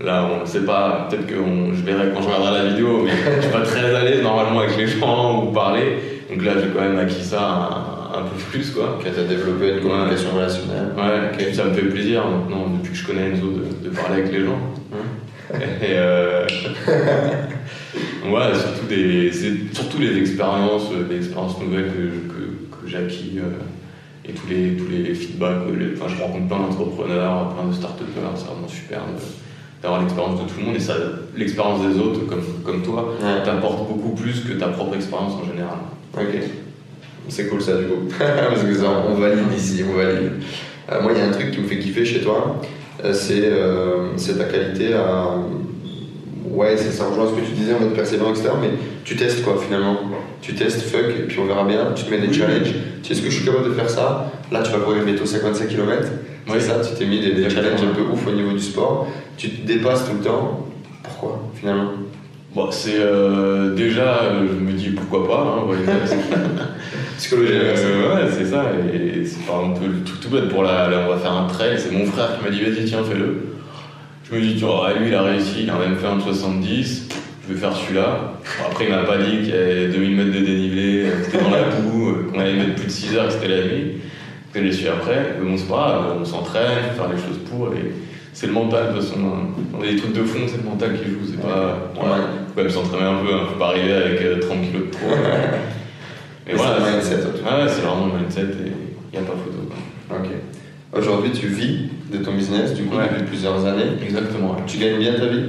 euh, 0.00 0.04
là, 0.04 0.28
on 0.30 0.42
ne 0.42 0.46
sait 0.46 0.64
pas, 0.64 1.08
peut-être 1.08 1.26
que 1.26 1.34
je 1.34 1.82
verrai 1.82 2.10
quand 2.14 2.22
je 2.22 2.26
regarderai 2.26 2.64
la 2.64 2.68
vidéo, 2.70 3.02
mais 3.04 3.12
je 3.36 3.42
suis 3.42 3.52
pas 3.52 3.62
très 3.62 3.94
à 3.94 4.04
l'aise 4.04 4.22
normalement 4.22 4.60
avec 4.60 4.76
les 4.76 4.86
gens 4.86 5.44
ou 5.44 5.52
parler. 5.52 5.98
Donc 6.30 6.44
là, 6.44 6.52
j'ai 6.60 6.68
quand 6.74 6.82
même 6.82 6.98
acquis 6.98 7.22
ça 7.22 7.95
peu 8.22 8.36
plus, 8.50 8.70
quoi. 8.70 8.98
Tu 9.02 9.08
as 9.08 9.24
développé 9.24 9.74
une 9.74 9.80
communication 9.80 10.30
relationnelle. 10.34 10.88
Ouais, 10.96 11.52
ça 11.52 11.64
me 11.64 11.74
fait 11.74 11.82
plaisir 11.82 12.24
maintenant, 12.26 12.66
depuis 12.76 12.92
que 12.92 12.98
je 12.98 13.06
connais 13.06 13.30
Enzo, 13.30 13.50
de, 13.50 13.88
de 13.88 13.94
parler 13.94 14.22
avec 14.22 14.32
les 14.32 14.44
gens. 14.44 14.58
Hum. 14.92 15.60
Et 15.82 15.94
euh... 15.96 16.46
ouais, 18.26 18.54
surtout, 18.54 18.86
des, 18.88 19.30
surtout 19.72 19.98
les 19.98 20.18
expériences, 20.18 20.90
des 21.08 21.16
expériences 21.16 21.60
nouvelles 21.60 21.90
que, 21.92 22.34
que, 22.34 22.82
que 22.82 22.88
j'ai 22.88 22.98
acquis 22.98 23.38
euh, 23.38 24.28
et 24.28 24.32
tous 24.32 24.48
les, 24.48 24.76
tous 24.76 24.88
les 24.88 25.14
feedbacks. 25.14 25.62
enfin, 25.96 26.12
je 26.14 26.22
rencontre 26.22 26.48
plein 26.48 26.58
d'entrepreneurs, 26.58 27.54
plein 27.54 27.68
de 27.68 27.72
start 27.72 27.94
c'est 27.98 28.20
vraiment 28.20 28.68
super 28.68 29.00
d'avoir 29.82 30.00
l'expérience 30.00 30.40
de 30.42 30.48
tout 30.48 30.58
le 30.58 30.66
monde 30.66 30.76
et 30.76 30.80
ça, 30.80 30.94
l'expérience 31.36 31.86
des 31.86 32.00
autres 32.00 32.26
comme, 32.26 32.42
comme 32.64 32.82
toi 32.82 33.14
t'apporte 33.44 33.86
beaucoup 33.88 34.14
plus 34.14 34.40
que 34.40 34.54
ta 34.54 34.68
propre 34.68 34.96
expérience 34.96 35.34
en 35.34 35.46
général. 35.46 35.78
Ok, 36.16 36.40
c'est 37.28 37.48
cool 37.48 37.60
ça 37.60 37.76
du 37.76 37.84
coup, 37.84 38.08
parce 38.18 38.62
que 38.62 38.74
ça, 38.74 39.04
on 39.08 39.14
valide 39.14 39.52
ici, 39.56 39.82
on 39.88 39.96
valide. 39.96 40.32
Euh, 40.92 41.02
moi, 41.02 41.12
il 41.14 41.18
y 41.18 41.20
a 41.20 41.26
un 41.26 41.32
truc 41.32 41.50
qui 41.50 41.60
me 41.60 41.66
fait 41.66 41.78
kiffer 41.78 42.04
chez 42.04 42.20
toi, 42.20 42.60
euh, 43.04 43.12
euh, 43.30 44.08
c'est 44.16 44.38
ta 44.38 44.44
qualité 44.44 44.94
à. 44.94 45.36
Ouais, 46.48 46.76
ça 46.76 47.06
rejoint 47.06 47.26
ce 47.26 47.40
que 47.40 47.46
tu 47.46 47.52
disais 47.52 47.74
en 47.74 47.80
mode 47.80 47.94
persévérant, 47.94 48.30
etc. 48.30 48.48
Mais 48.60 48.70
tu 49.04 49.16
testes 49.16 49.42
quoi 49.42 49.60
finalement 49.62 49.98
Tu 50.40 50.54
testes, 50.54 50.82
fuck, 50.82 51.10
et 51.18 51.22
puis 51.24 51.38
on 51.38 51.44
verra 51.44 51.64
bien. 51.64 51.92
Tu 51.94 52.04
te 52.04 52.10
mets 52.10 52.18
des 52.18 52.32
challenges. 52.32 52.72
Tu 53.02 53.08
sais 53.08 53.14
ce 53.14 53.22
que 53.22 53.30
je 53.30 53.36
suis 53.36 53.44
capable 53.44 53.68
de 53.68 53.74
faire 53.74 53.90
ça? 53.90 54.32
Là, 54.50 54.62
tu 54.62 54.70
vas 54.70 54.78
courir 54.78 55.04
bientôt 55.04 55.26
55 55.26 55.68
km. 55.68 56.08
C'est 56.48 56.60
ça, 56.60 56.80
tu 56.80 56.94
t'es 56.94 57.04
mis 57.04 57.20
des, 57.20 57.50
challenges 57.50 57.82
un 57.82 57.94
peu 57.94 58.02
ouf 58.02 58.26
au 58.26 58.30
niveau 58.30 58.52
du 58.52 58.60
sport. 58.60 59.08
Tu 59.36 59.50
te 59.50 59.66
dépasses 59.66 60.08
tout 60.08 60.16
le 60.16 60.24
temps. 60.24 60.66
Pourquoi 61.02 61.42
finalement? 61.54 61.90
Bon, 62.56 62.70
c'est 62.70 62.94
euh, 62.96 63.74
déjà, 63.74 64.32
je 64.40 64.64
me 64.64 64.72
dis 64.72 64.88
pourquoi 64.88 65.28
pas. 65.28 65.58
Hein, 65.58 65.76
Psychologie. 67.18 67.52
Euh, 67.52 68.14
ouais, 68.14 68.30
c'est 68.32 68.46
ça. 68.46 68.64
Et 68.94 69.26
c'est 69.26 69.44
par 69.44 69.60
exemple 69.60 69.82
tout, 70.06 70.16
tout 70.22 70.30
bête 70.30 70.48
pour 70.48 70.62
la, 70.62 70.88
on 71.06 71.10
va 71.10 71.18
faire 71.18 71.32
un 71.32 71.46
trail. 71.48 71.76
C'est 71.76 71.92
mon 71.92 72.06
frère 72.06 72.38
qui 72.38 72.44
m'a 72.44 72.50
dit 72.50 72.62
vas-y, 72.62 72.86
tiens, 72.86 73.04
fais-le. 73.04 73.42
Je 74.24 74.34
me 74.34 74.40
dis, 74.40 74.54
tu 74.54 74.64
vois, 74.64 74.90
lui, 74.98 75.08
il 75.08 75.14
a 75.14 75.20
réussi, 75.20 75.64
il 75.64 75.70
a 75.70 75.74
même 75.74 75.96
fait 75.96 76.06
un 76.06 76.18
70. 76.18 77.08
Je 77.46 77.52
vais 77.52 77.60
faire 77.60 77.76
celui-là. 77.76 78.32
après, 78.66 78.86
il 78.86 78.90
m'a 78.90 79.02
pas 79.02 79.18
dit 79.18 79.36
qu'il 79.36 79.50
y 79.50 79.52
avait 79.52 79.88
2000 79.88 80.16
mètres 80.16 80.32
de 80.32 80.46
dénivelé, 80.46 81.10
que 81.10 81.24
c'était 81.26 81.44
dans 81.44 81.50
la 81.50 81.62
boue, 81.64 82.30
qu'on 82.32 82.40
allait 82.40 82.54
mettre 82.54 82.76
plus 82.76 82.86
de 82.86 82.90
6 82.90 83.16
heures, 83.16 83.26
que 83.26 83.34
c'était 83.34 83.48
la 83.48 83.66
nuit. 83.66 84.00
Que 84.54 84.62
j'ai 84.62 84.72
su 84.72 84.88
après. 84.88 85.36
Mais 85.38 85.46
bon, 85.46 85.58
c'est 85.58 85.68
pas 85.68 86.16
on 86.18 86.24
s'entraîne, 86.24 86.78
il 86.84 86.96
faut 86.96 87.02
faire 87.02 87.12
les 87.12 87.20
choses 87.20 87.38
pour. 87.50 87.74
Et 87.74 87.92
c'est 88.32 88.46
le 88.46 88.54
mental, 88.54 88.94
de 88.94 88.98
toute 88.98 89.02
façon. 89.02 89.20
On 89.78 89.82
a 89.82 89.86
des 89.86 89.96
trucs 89.96 90.14
de 90.14 90.22
fond, 90.22 90.38
c'est 90.46 90.56
le 90.56 90.70
mental 90.70 90.98
qui 90.98 91.04
joue. 91.04 91.20
C'est 91.30 91.42
pas. 91.42 91.90
Faut 92.56 92.62
quand 92.62 92.62
même 92.62 92.70
s'entraîner 92.70 93.04
un 93.04 93.24
peu, 93.24 93.34
hein. 93.34 93.40
faut 93.48 93.58
pas 93.58 93.68
arriver 93.68 93.92
avec 93.92 94.40
30 94.40 94.50
euh, 94.50 94.66
kilos 94.66 94.86
de 94.86 94.90
trop. 94.90 95.06
Mais 96.46 96.54
voilà, 96.54 96.76
c'est 96.80 96.86
le 96.86 96.96
mindset. 96.96 97.42
Ouais, 97.42 97.68
c'est 97.68 97.82
vraiment 97.82 98.06
le 98.06 98.18
mindset 98.20 98.40
et 98.42 98.72
il 99.12 99.18
n'y 99.18 99.24
a 99.24 99.28
pas 99.28 99.36
photo. 99.36 99.58
Ok. 100.10 100.30
Aujourd'hui, 100.98 101.32
tu 101.32 101.48
vis 101.48 101.90
de 102.10 102.18
ton 102.18 102.32
business, 102.32 102.72
du 102.72 102.84
coup, 102.84 102.96
depuis 102.96 103.24
plusieurs 103.24 103.66
années. 103.66 103.84
Exactement. 104.02 104.56
Tu 104.66 104.78
gagnes 104.78 104.98
bien 104.98 105.14
ta 105.14 105.26
vie? 105.26 105.44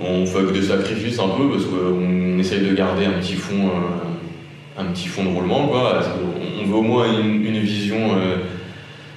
On 0.00 0.24
fait 0.24 0.52
des 0.52 0.62
sacrifices 0.62 1.18
un 1.18 1.28
peu 1.28 1.50
parce 1.50 1.64
qu'on 1.64 2.38
essaye 2.38 2.60
de 2.60 2.74
garder 2.74 3.04
un 3.04 3.18
petit 3.20 3.34
fond, 3.34 3.66
euh, 3.66 4.80
un 4.80 4.84
petit 4.86 5.08
fond 5.08 5.24
de 5.24 5.30
roulement. 5.30 5.66
Quoi. 5.68 6.00
On 6.62 6.66
veut 6.66 6.76
au 6.76 6.82
moins 6.82 7.06
une, 7.20 7.58
vision 7.58 8.16
euh, 8.16 8.36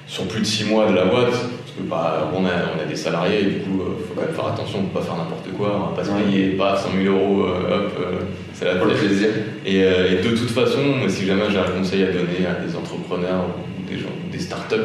sur 0.06 0.26
plus 0.26 0.40
de 0.40 0.46
6 0.46 0.64
mois 0.64 0.90
de 0.90 0.94
la 0.94 1.04
boîte. 1.04 1.48
Parce 1.74 1.86
que 1.86 1.90
bah, 1.90 2.30
on, 2.34 2.44
a, 2.44 2.50
on 2.76 2.82
a 2.82 2.84
des 2.84 2.96
salariés 2.96 3.40
et 3.40 3.44
du 3.44 3.60
coup, 3.60 3.80
il 3.80 3.80
euh, 3.80 4.06
faut 4.06 4.14
quand 4.14 4.26
même 4.26 4.34
faire 4.34 4.46
attention, 4.46 4.80
on 4.80 4.82
ne 4.82 4.88
pas 4.88 5.00
faire 5.00 5.16
n'importe 5.16 5.50
quoi, 5.56 5.74
on 5.74 5.90
va 5.90 5.96
pas 5.96 6.04
se 6.04 6.10
payer, 6.10 6.50
pas 6.50 6.76
100 6.76 6.88
000 7.02 7.16
euros, 7.16 7.46
hop, 7.46 7.92
c'est 8.52 8.66
la 8.66 8.74
Pour 8.74 8.86
le 8.88 8.94
plaisir. 8.94 9.28
Et, 9.64 9.78
et, 9.78 10.22
de 10.22 10.36
toute 10.36 10.50
façon, 10.50 10.80
si 11.08 11.24
jamais 11.24 11.50
j'ai 11.50 11.58
un 11.58 11.70
conseil 11.78 12.02
à 12.02 12.12
donner 12.12 12.46
à 12.46 12.62
des 12.62 12.76
entrepreneurs 12.76 13.46
ou 13.78 13.90
des 13.90 13.98
gens, 13.98 14.08
des 14.30 14.38
startups, 14.38 14.76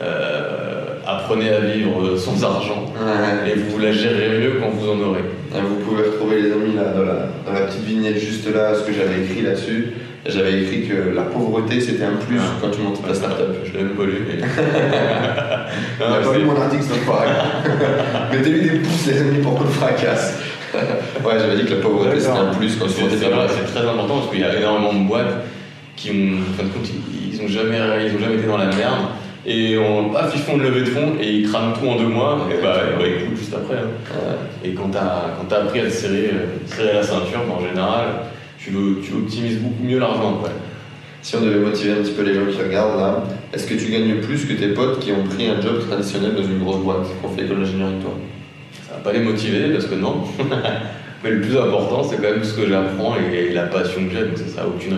euh, 0.00 0.61
apprenez 1.06 1.50
à 1.50 1.60
vivre 1.60 2.16
sans 2.16 2.44
argent 2.44 2.86
et 3.46 3.58
vous 3.58 3.78
la 3.78 3.92
gérerez 3.92 4.38
mieux 4.38 4.60
quand 4.60 4.70
vous 4.70 4.90
en 4.90 5.00
aurez. 5.00 5.24
vous 5.52 5.84
pouvez 5.84 6.02
retrouver 6.04 6.42
les 6.42 6.52
amis 6.52 6.74
là, 6.76 6.92
dans, 6.94 7.52
la, 7.52 7.60
petite 7.66 7.84
vignette 7.84 8.18
juste 8.18 8.52
là, 8.52 8.74
ce 8.74 8.82
que 8.86 8.92
j'avais 8.92 9.24
écrit 9.24 9.42
là-dessus. 9.42 9.92
J'avais 10.24 10.62
écrit 10.62 10.82
que 10.82 11.14
la 11.14 11.22
pauvreté 11.22 11.80
c'était 11.80 12.04
un 12.04 12.14
plus 12.14 12.38
quand 12.60 12.70
tu 12.70 12.80
montes 12.80 13.04
ta 13.04 13.12
startup. 13.12 13.56
Je 13.64 13.72
l'ai 13.72 13.84
même 13.84 13.94
pas 13.94 14.04
lu. 14.04 14.24
Mais... 14.28 14.38
On 16.06 16.10
n'a 16.10 16.18
pas 16.18 16.38
lu 16.38 16.44
mon 16.44 16.60
article, 16.60 16.84
c'est 16.88 17.04
pas 17.04 17.24
Mettez-lui 18.30 18.60
des 18.62 18.78
pouces, 18.78 19.06
les 19.06 19.20
amis, 19.20 19.42
pour 19.42 19.56
qu'on 19.56 19.64
le 19.64 19.70
fracasse. 19.70 20.38
ouais, 20.74 21.32
j'avais 21.38 21.56
dit 21.56 21.64
que 21.64 21.74
la 21.74 21.80
pauvreté 21.80 22.20
c'était 22.20 22.38
un 22.38 22.54
plus 22.54 22.76
quand 22.76 22.86
tu 22.86 23.02
montes 23.02 23.10
ta 23.10 23.16
startup. 23.16 23.56
C'est 23.66 23.74
très 23.74 23.88
important 23.88 24.18
parce 24.18 24.30
qu'il 24.30 24.40
y 24.40 24.44
a 24.44 24.56
énormément 24.56 24.92
de 24.92 25.08
boîtes 25.08 25.44
qui 25.96 26.10
ont, 26.10 26.38
en 26.38 26.56
fin 26.56 26.62
de 26.62 26.68
compte, 26.68 26.88
ils 26.88 27.42
n'ont 27.42 27.48
jamais, 27.48 27.78
ils 28.06 28.16
ont 28.16 28.20
jamais 28.20 28.36
été 28.36 28.46
dans 28.46 28.58
la 28.58 28.66
merde 28.66 29.08
et 29.44 29.76
on 29.76 30.10
paf, 30.10 30.32
ils 30.34 30.40
font 30.40 30.56
une 30.56 30.62
levée 30.62 30.80
de 30.80 30.86
fonds 30.86 31.14
et 31.20 31.28
ils 31.28 31.48
crament 31.48 31.72
tout 31.72 31.88
en 31.88 31.96
deux 31.96 32.06
mois, 32.06 32.46
et 32.50 32.62
bah, 32.62 32.76
bah 32.98 33.04
écoute, 33.06 33.36
juste 33.36 33.54
après. 33.54 33.78
Hein. 33.78 34.36
Et 34.64 34.72
quand 34.72 34.90
t'as 34.90 35.56
as 35.56 35.60
appris 35.60 35.80
à 35.80 35.84
te 35.84 35.90
serrer, 35.90 36.30
euh, 36.32 36.46
serrer 36.66 36.94
la 36.94 37.02
ceinture, 37.02 37.40
bah, 37.48 37.54
en 37.58 37.66
général, 37.66 38.06
tu, 38.58 38.70
tu 39.02 39.14
optimises 39.14 39.58
beaucoup 39.58 39.82
mieux 39.82 39.98
l'argent. 39.98 40.40
Si 41.22 41.36
on 41.36 41.40
devait 41.40 41.58
motiver 41.58 41.92
un 41.92 42.02
petit 42.02 42.12
peu 42.12 42.22
les 42.22 42.34
gens 42.34 42.46
qui 42.50 42.62
regardent 42.62 42.98
là, 42.98 43.22
est-ce 43.52 43.66
que 43.66 43.74
tu 43.74 43.90
gagnes 43.90 44.20
plus 44.20 44.44
que 44.44 44.54
tes 44.54 44.68
potes 44.68 45.00
qui 45.00 45.12
ont 45.12 45.24
pris 45.24 45.48
un 45.48 45.60
job 45.60 45.80
traditionnel 45.88 46.34
dans 46.34 46.42
une 46.42 46.58
grosse 46.58 46.78
boîte, 46.80 47.06
qu'on 47.20 47.28
fait 47.28 47.44
école 47.44 47.60
d'ingénierie 47.60 48.00
toi 48.00 48.12
Ça 48.88 48.94
va 48.94 49.00
pas 49.00 49.12
les 49.12 49.20
motiver 49.20 49.70
parce 49.70 49.86
que 49.86 49.94
non. 49.94 50.24
Mais 51.22 51.30
le 51.30 51.40
plus 51.40 51.56
important, 51.56 52.02
c'est 52.02 52.16
quand 52.16 52.30
même 52.30 52.42
ce 52.42 52.54
que 52.54 52.68
j'apprends 52.68 53.14
et, 53.16 53.50
la 53.52 53.64
passion 53.64 54.04
que 54.06 54.12
j'ai, 54.12 54.24
donc 54.24 54.38
ça, 54.38 54.56
ça 54.56 54.66
aucune 54.66 54.96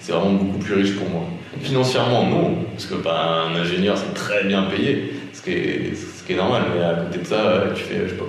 C'est 0.00 0.12
vraiment 0.12 0.32
beaucoup 0.32 0.58
plus 0.58 0.74
riche 0.74 0.96
pour 0.96 1.08
moi. 1.08 1.22
Financièrement, 1.60 2.26
non, 2.26 2.56
parce 2.72 2.86
que 2.86 2.94
bah, 2.94 3.46
un 3.48 3.60
ingénieur, 3.60 3.96
c'est 3.96 4.14
très 4.14 4.44
bien 4.44 4.64
payé, 4.64 5.14
ce 5.32 5.42
qui, 5.42 5.50
est, 5.50 5.92
ce 5.94 6.24
qui 6.24 6.34
est 6.34 6.36
normal, 6.36 6.62
mais 6.74 6.82
à 6.82 6.94
côté 6.94 7.18
de 7.18 7.26
ça, 7.26 7.64
tu 7.74 7.82
fais, 7.82 8.04
je 8.04 8.10
sais 8.10 8.16
pas, 8.16 8.24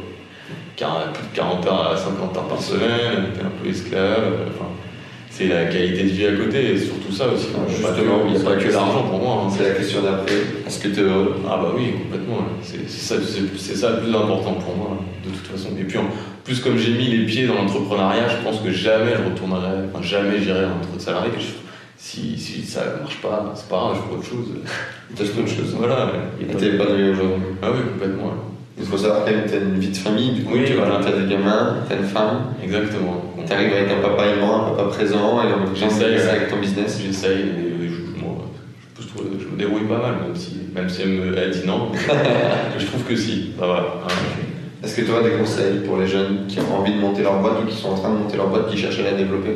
40, 0.76 1.14
plus 1.14 1.28
de 1.28 1.36
40 1.36 1.68
heures 1.68 1.92
à 1.92 1.98
50 1.98 2.38
heures 2.38 2.48
par 2.48 2.62
semaine, 2.62 3.30
t'es 3.34 3.42
un 3.42 3.52
peu 3.62 3.70
esclave, 3.70 4.34
enfin, 4.50 4.70
c'est 5.30 5.48
la 5.48 5.66
qualité 5.66 6.04
de 6.04 6.10
vie 6.10 6.26
à 6.28 6.32
côté, 6.34 6.74
et 6.74 6.78
surtout 6.78 7.12
ça 7.12 7.28
aussi. 7.28 7.48
Justement, 7.68 8.22
il 8.26 8.34
n'y 8.34 8.38
a 8.38 8.44
pas 8.44 8.56
que 8.56 8.72
l'argent 8.72 9.04
pour 9.04 9.20
moi. 9.20 9.44
hein. 9.46 9.50
C'est 9.56 9.68
la 9.68 9.76
question 9.76 10.02
d'après. 10.02 10.36
Est-ce 10.66 10.80
que 10.80 10.88
tu 10.88 11.00
es 11.02 11.04
heureux 11.04 11.36
Ah 11.46 11.60
bah 11.62 11.74
oui, 11.76 11.94
complètement. 12.04 12.38
ouais. 12.38 12.64
C'est 12.64 12.90
ça, 12.90 13.16
ça 13.20 13.90
le 13.92 13.98
plus 14.00 14.16
important 14.16 14.54
pour 14.54 14.78
moi, 14.78 14.98
de 15.26 15.30
toute 15.30 15.48
façon. 15.48 15.70
Et 15.78 15.84
puis 15.84 15.98
en 15.98 16.08
plus, 16.46 16.60
comme 16.62 16.78
j'ai 16.78 16.92
mis 16.94 17.08
les 17.08 17.26
pieds 17.26 17.48
dans 17.48 17.56
l'entrepreneuriat, 17.56 18.30
je 18.30 18.44
pense 18.44 18.62
que 18.62 18.72
jamais 18.72 19.12
je 19.18 19.30
retournerai, 19.30 19.90
enfin 19.94 20.02
jamais 20.04 20.40
j'irai 20.40 20.66
en 20.66 20.78
entre 20.78 20.96
de 20.96 21.02
salarié. 21.02 21.32
Si, 21.98 22.38
si 22.38 22.62
ça 22.64 22.82
marche 23.02 23.18
pas, 23.22 23.52
c'est 23.56 23.68
pas 23.68 23.78
grave, 23.78 23.96
je 23.96 24.02
ferai 24.02 24.16
autre 24.18 24.26
chose. 24.28 24.62
Teste 25.16 25.38
autre 25.40 25.48
chose. 25.48 25.76
Voilà. 25.78 26.12
Et 26.40 26.46
pas 26.46 26.60
t'es 26.60 26.70
de- 26.70 26.76
épanoui 26.76 27.10
aujourd'hui. 27.10 27.44
Ah 27.64 27.68
oui, 27.74 27.80
complètement. 27.92 28.34
Il 28.78 28.86
faut 28.86 28.98
savoir 28.98 29.24
que 29.26 29.32
t'as 29.32 29.58
une 29.58 29.80
vie 29.80 29.88
de 29.90 29.98
famille, 29.98 30.32
du 30.34 30.44
coup, 30.44 30.54
Oui, 30.54 30.64
tu 30.68 30.74
voilà. 30.74 30.98
as 30.98 31.12
des 31.12 31.28
gamins, 31.34 31.78
t'as 31.90 31.96
une 31.98 32.04
femme, 32.04 32.54
Exactement. 32.62 33.34
t'arrives 33.48 33.72
avec 33.74 33.90
un 33.90 34.02
papa 34.02 34.26
aimant, 34.28 34.66
un 34.68 34.70
papa 34.76 34.90
présent, 34.90 35.42
et 35.42 35.50
temps, 35.52 35.72
J'essaye, 35.74 36.16
ouais. 36.16 36.30
avec 36.30 36.50
ton 36.50 36.58
business. 36.58 37.02
J'essaye, 37.04 37.40
et 37.40 37.88
je, 37.88 38.22
moi, 38.22 38.36
je, 39.00 39.04
je 39.42 39.48
me 39.48 39.58
débrouille 39.58 39.86
pas 39.88 39.98
mal, 40.00 40.16
même 40.22 40.36
si, 40.36 40.58
même 40.76 40.90
si 40.90 41.04
elle 41.04 41.10
me 41.10 41.38
elle 41.38 41.52
dit 41.52 41.66
non. 41.66 41.92
je 42.78 42.86
trouve 42.86 43.04
que 43.04 43.16
si. 43.16 43.52
Bah 43.58 43.66
voilà. 43.68 43.86
hein. 44.04 44.14
Est-ce 44.86 44.98
que 44.98 45.02
tu 45.02 45.12
as 45.16 45.28
des 45.28 45.36
conseils 45.36 45.80
pour 45.84 45.98
les 45.98 46.06
jeunes 46.06 46.46
qui 46.48 46.60
ont 46.60 46.78
envie 46.78 46.94
de 46.94 47.00
monter 47.00 47.24
leur 47.24 47.42
boîte 47.42 47.56
ou 47.64 47.66
qui 47.66 47.76
sont 47.76 47.90
en 47.90 47.96
train 47.96 48.14
de 48.14 48.20
monter 48.20 48.38
leur 48.38 48.50
boîte, 48.50 48.70
qui 48.70 48.78
cherchent 48.78 49.00
à 49.00 49.04
la 49.04 49.14
développer 49.14 49.56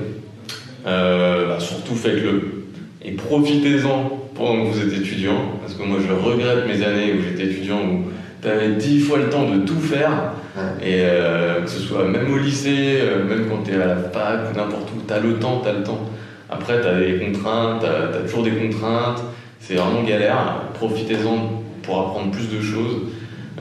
Euh, 0.88 1.50
bah, 1.50 1.60
surtout 1.60 1.94
faites-le. 1.94 2.66
Et 3.06 3.12
profitez-en 3.12 4.10
pendant 4.34 4.64
que 4.64 4.72
vous 4.72 4.82
êtes 4.82 5.00
étudiant. 5.00 5.60
Parce 5.62 5.76
que 5.76 5.84
moi, 5.84 6.00
je 6.02 6.12
regrette 6.12 6.66
mes 6.66 6.84
années 6.84 7.14
où 7.14 7.22
j'étais 7.22 7.44
étudiant, 7.44 7.78
où 7.78 8.06
tu 8.42 8.48
avais 8.48 8.70
dix 8.70 9.02
fois 9.02 9.20
le 9.20 9.30
temps 9.30 9.48
de 9.48 9.60
tout 9.60 9.80
faire. 9.80 10.34
Et 10.82 11.02
euh, 11.04 11.62
que 11.62 11.70
ce 11.70 11.80
soit 11.80 12.06
même 12.08 12.34
au 12.34 12.40
lycée, 12.40 12.98
euh, 13.02 13.24
même 13.24 13.46
quand 13.48 13.62
tu 13.64 13.72
es 13.72 13.76
à 13.76 13.86
la 13.86 13.98
fac 13.98 14.52
ou 14.52 14.58
n'importe 14.58 14.90
où, 14.98 15.02
tu 15.08 15.14
as 15.14 15.20
le 15.20 15.36
temps, 15.36 15.62
tu 15.62 15.70
as 15.70 15.74
le 15.74 15.84
temps. 15.84 16.10
Après, 16.50 16.82
tu 16.82 16.88
as 16.88 17.00
des 17.00 17.20
contraintes, 17.20 17.82
tu 17.82 17.86
as, 17.86 18.22
toujours 18.22 18.44
des 18.44 18.52
contraintes. 18.52 19.22
C'est 19.60 19.76
vraiment 19.76 20.02
galère. 20.02 20.64
Profitez-en 20.74 21.62
pour 21.84 22.00
apprendre 22.00 22.32
plus 22.32 22.50
de 22.50 22.62
choses. 22.64 22.98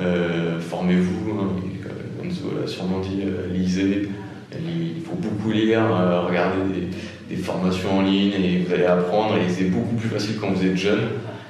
Euh, 0.01 0.58
Formez-vous. 0.69 1.31
Hein. 1.41 1.49
Et, 1.65 1.87
euh, 1.87 2.27
Enzo 2.29 2.53
l'a 2.61 2.67
sûrement 2.67 3.01
dit, 3.01 3.23
euh, 3.25 3.53
lisez. 3.53 4.09
Il 4.61 5.03
faut 5.05 5.17
beaucoup 5.17 5.51
lire, 5.51 5.81
euh, 5.81 6.23
regarder 6.23 6.59
des, 6.75 7.35
des 7.37 7.43
formations 7.43 7.99
en 7.99 8.03
ligne 8.03 8.33
et 8.33 8.65
vous 8.67 8.73
allez 8.75 8.85
apprendre. 8.87 9.37
Et 9.37 9.49
c'est 9.49 9.65
beaucoup 9.65 9.95
plus 9.97 10.09
facile 10.09 10.37
quand 10.41 10.51
vous 10.51 10.65
êtes 10.67 10.77
jeune. 10.77 11.01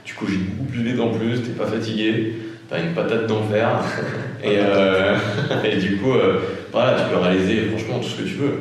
Tu 0.04 0.14
cogites 0.14 0.44
beaucoup 0.56 0.70
plus 0.70 0.82
vite 0.82 1.00
en 1.00 1.08
plus, 1.10 1.42
t'es 1.42 1.50
pas 1.50 1.66
fatigué, 1.66 2.34
t'as 2.68 2.80
une 2.82 2.94
patate 2.94 3.26
d'enfer. 3.26 3.68
Et, 4.42 4.56
euh, 4.58 5.16
et 5.68 5.78
du 5.78 5.96
coup, 5.96 6.12
euh, 6.12 6.38
voilà, 6.70 6.96
tu 7.00 7.10
peux 7.12 7.16
réaliser 7.20 7.62
franchement 7.70 7.98
tout 7.98 8.06
ce 8.08 8.22
que 8.22 8.28
tu 8.28 8.34
veux. 8.36 8.52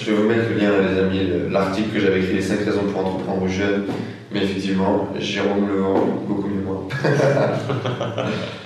Je 0.00 0.10
vais 0.10 0.16
vous 0.16 0.28
mettre 0.28 0.50
le 0.50 0.58
lien, 0.58 0.70
les 0.82 0.98
amis, 1.00 1.20
le- 1.30 1.48
l'article 1.48 1.90
que 1.94 2.00
j'avais 2.00 2.18
écrit, 2.22 2.34
les 2.34 2.42
5 2.42 2.58
raisons 2.64 2.82
pour 2.92 3.06
entreprendre 3.06 3.46
jeune. 3.46 3.84
Mais 4.32 4.42
effectivement, 4.42 5.06
Jérôme 5.20 5.68
le 5.68 5.76
vend 5.80 6.06
beaucoup 6.26 6.48
mieux 6.48 6.60
moi. 6.64 6.88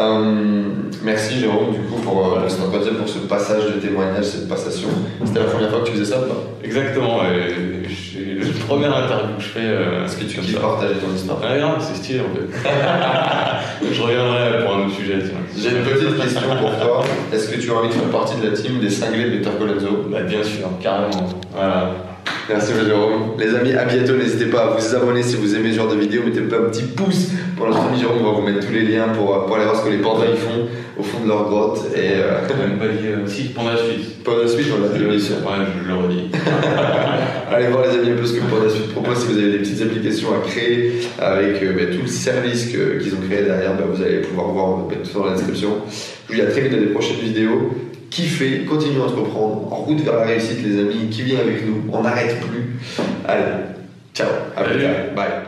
Hum, 0.00 0.90
merci 1.02 1.40
Jérôme 1.40 1.72
du 1.72 1.80
coup 1.80 2.00
pour, 2.00 2.24
euh, 2.38 2.48
cet 2.48 2.60
entretien, 2.60 2.92
pour 2.94 3.08
ce 3.08 3.18
passage 3.18 3.64
de 3.66 3.80
témoignage, 3.80 4.24
cette 4.26 4.48
passation. 4.48 4.86
C'était 5.24 5.40
la 5.40 5.46
première 5.46 5.70
fois 5.70 5.80
que 5.80 5.86
tu 5.86 5.92
faisais 5.94 6.04
ça 6.04 6.20
ou 6.20 6.28
pas? 6.28 6.36
Exactement, 6.62 7.18
j'ai- 7.24 8.36
la 8.38 8.64
première 8.68 8.96
interview 8.96 9.36
que 9.36 9.42
je 9.42 9.48
fais. 9.48 9.60
euh, 9.64 10.04
Est-ce 10.04 10.16
que 10.16 10.24
tu 10.24 10.38
kiffes 10.38 10.60
partager 10.60 10.94
ton 10.94 11.12
histoire? 11.12 11.40
Ah 11.42 11.58
non, 11.58 11.72
c'est 11.80 11.96
stylé 11.96 12.20
en 12.20 12.32
fait. 12.32 12.68
je 13.92 14.00
reviendrai 14.02 14.64
pour 14.64 14.76
un 14.76 14.80
autre 14.86 14.94
sujet. 14.94 15.14
J'ai 15.56 15.70
une 15.70 15.82
petite 15.82 16.22
question 16.22 16.42
pour 16.60 16.70
toi. 16.78 17.02
Est-ce 17.32 17.48
que 17.48 17.60
tu 17.60 17.68
as 17.70 17.74
envie 17.74 17.88
de 17.88 17.94
faire 17.94 18.04
partie 18.10 18.36
de 18.40 18.46
la 18.50 18.56
team 18.56 18.78
des 18.78 18.90
cinglés 18.90 19.24
de 19.30 19.38
Better 19.38 19.50
Colenso? 19.58 20.04
Bah, 20.12 20.22
bien 20.22 20.44
sûr, 20.44 20.68
carrément. 20.80 21.28
Voilà. 21.52 21.90
Merci 22.48 22.72
Jérôme. 22.86 23.32
Les 23.38 23.54
amis, 23.54 23.72
à 23.74 23.84
bientôt. 23.84 24.14
N'hésitez 24.16 24.46
pas 24.46 24.60
à 24.60 24.66
vous 24.76 24.94
abonner 24.94 25.22
si 25.22 25.36
vous 25.36 25.54
aimez 25.54 25.70
ce 25.72 25.76
genre 25.76 25.88
de 25.92 25.96
vidéo. 26.00 26.22
Mettez 26.24 26.40
pas 26.40 26.56
un 26.56 26.70
petit 26.70 26.84
pouce 26.84 27.28
pour 27.56 27.66
notre 27.66 27.82
ami 27.82 27.98
Jérôme. 28.00 28.18
On 28.22 28.32
va 28.32 28.40
vous 28.40 28.46
mettre 28.46 28.66
tous 28.66 28.72
les 28.72 28.84
liens 28.84 29.08
pour, 29.08 29.44
pour 29.44 29.56
aller 29.56 29.64
voir 29.66 29.76
ce 29.76 29.84
que 29.84 29.90
les 29.90 29.98
pandas 29.98 30.24
ils 30.30 30.36
font 30.38 30.66
au 30.98 31.02
fond 31.02 31.22
de 31.22 31.28
leur 31.28 31.44
grotte. 31.44 31.78
Et 31.94 32.14
euh, 32.14 32.40
J'ai 32.48 32.54
même 32.54 32.78
pas 32.78 32.88
dit. 32.88 33.06
euh, 33.06 33.26
si, 33.26 33.34
suite. 33.42 33.54
pour 33.54 33.64
la 34.38 34.48
suite, 34.48 34.66
on 34.74 34.82
l'a 34.82 34.98
dit. 34.98 35.04
Ouais, 35.04 35.18
je 35.18 35.88
le 35.88 35.94
redis. 35.94 36.30
Allez 37.52 37.66
voir 37.68 37.84
les 37.84 37.98
amis 37.98 38.12
un 38.12 38.16
peu 38.16 38.24
ce 38.26 38.32
que 38.34 38.44
pour 38.46 38.62
la 38.62 38.70
suite 38.70 38.92
propose. 38.92 39.18
Si 39.18 39.26
vous 39.32 39.38
avez 39.38 39.50
des 39.52 39.58
petites 39.58 39.82
applications 39.82 40.28
à 40.32 40.46
créer 40.48 41.00
avec 41.18 41.62
euh, 41.62 41.72
bah, 41.74 41.94
tout 41.94 42.00
le 42.02 42.08
service 42.08 42.66
qu'ils 42.66 43.14
ont 43.14 43.28
créé 43.28 43.42
derrière, 43.42 43.74
bah, 43.74 43.84
vous 43.92 44.02
allez 44.02 44.18
pouvoir 44.22 44.48
voir 44.48 44.78
bah, 44.88 44.94
tout 45.02 45.08
ça 45.10 45.18
dans 45.18 45.26
la 45.26 45.32
description. 45.34 45.68
Je 45.90 46.28
vous 46.28 46.40
dis 46.40 46.46
à 46.46 46.50
très 46.50 46.62
vite 46.62 46.72
dans 46.72 46.80
des 46.80 46.86
prochaines 46.86 47.18
vidéos. 47.20 47.74
Kiffez, 48.10 48.64
continuez 48.64 49.00
à 49.00 49.04
entreprendre, 49.04 49.72
en 49.72 49.76
route 49.76 50.00
vers 50.00 50.16
la 50.16 50.24
réussite 50.24 50.62
les 50.62 50.78
amis, 50.80 51.08
qui 51.10 51.22
vient 51.22 51.40
avec 51.40 51.66
nous, 51.66 51.84
on 51.92 52.02
n'arrête 52.02 52.40
plus. 52.40 52.76
Allez, 53.26 53.44
ciao, 54.14 54.28
à 54.56 54.64
plus 54.64 54.80
tard, 54.80 55.14
bye. 55.14 55.47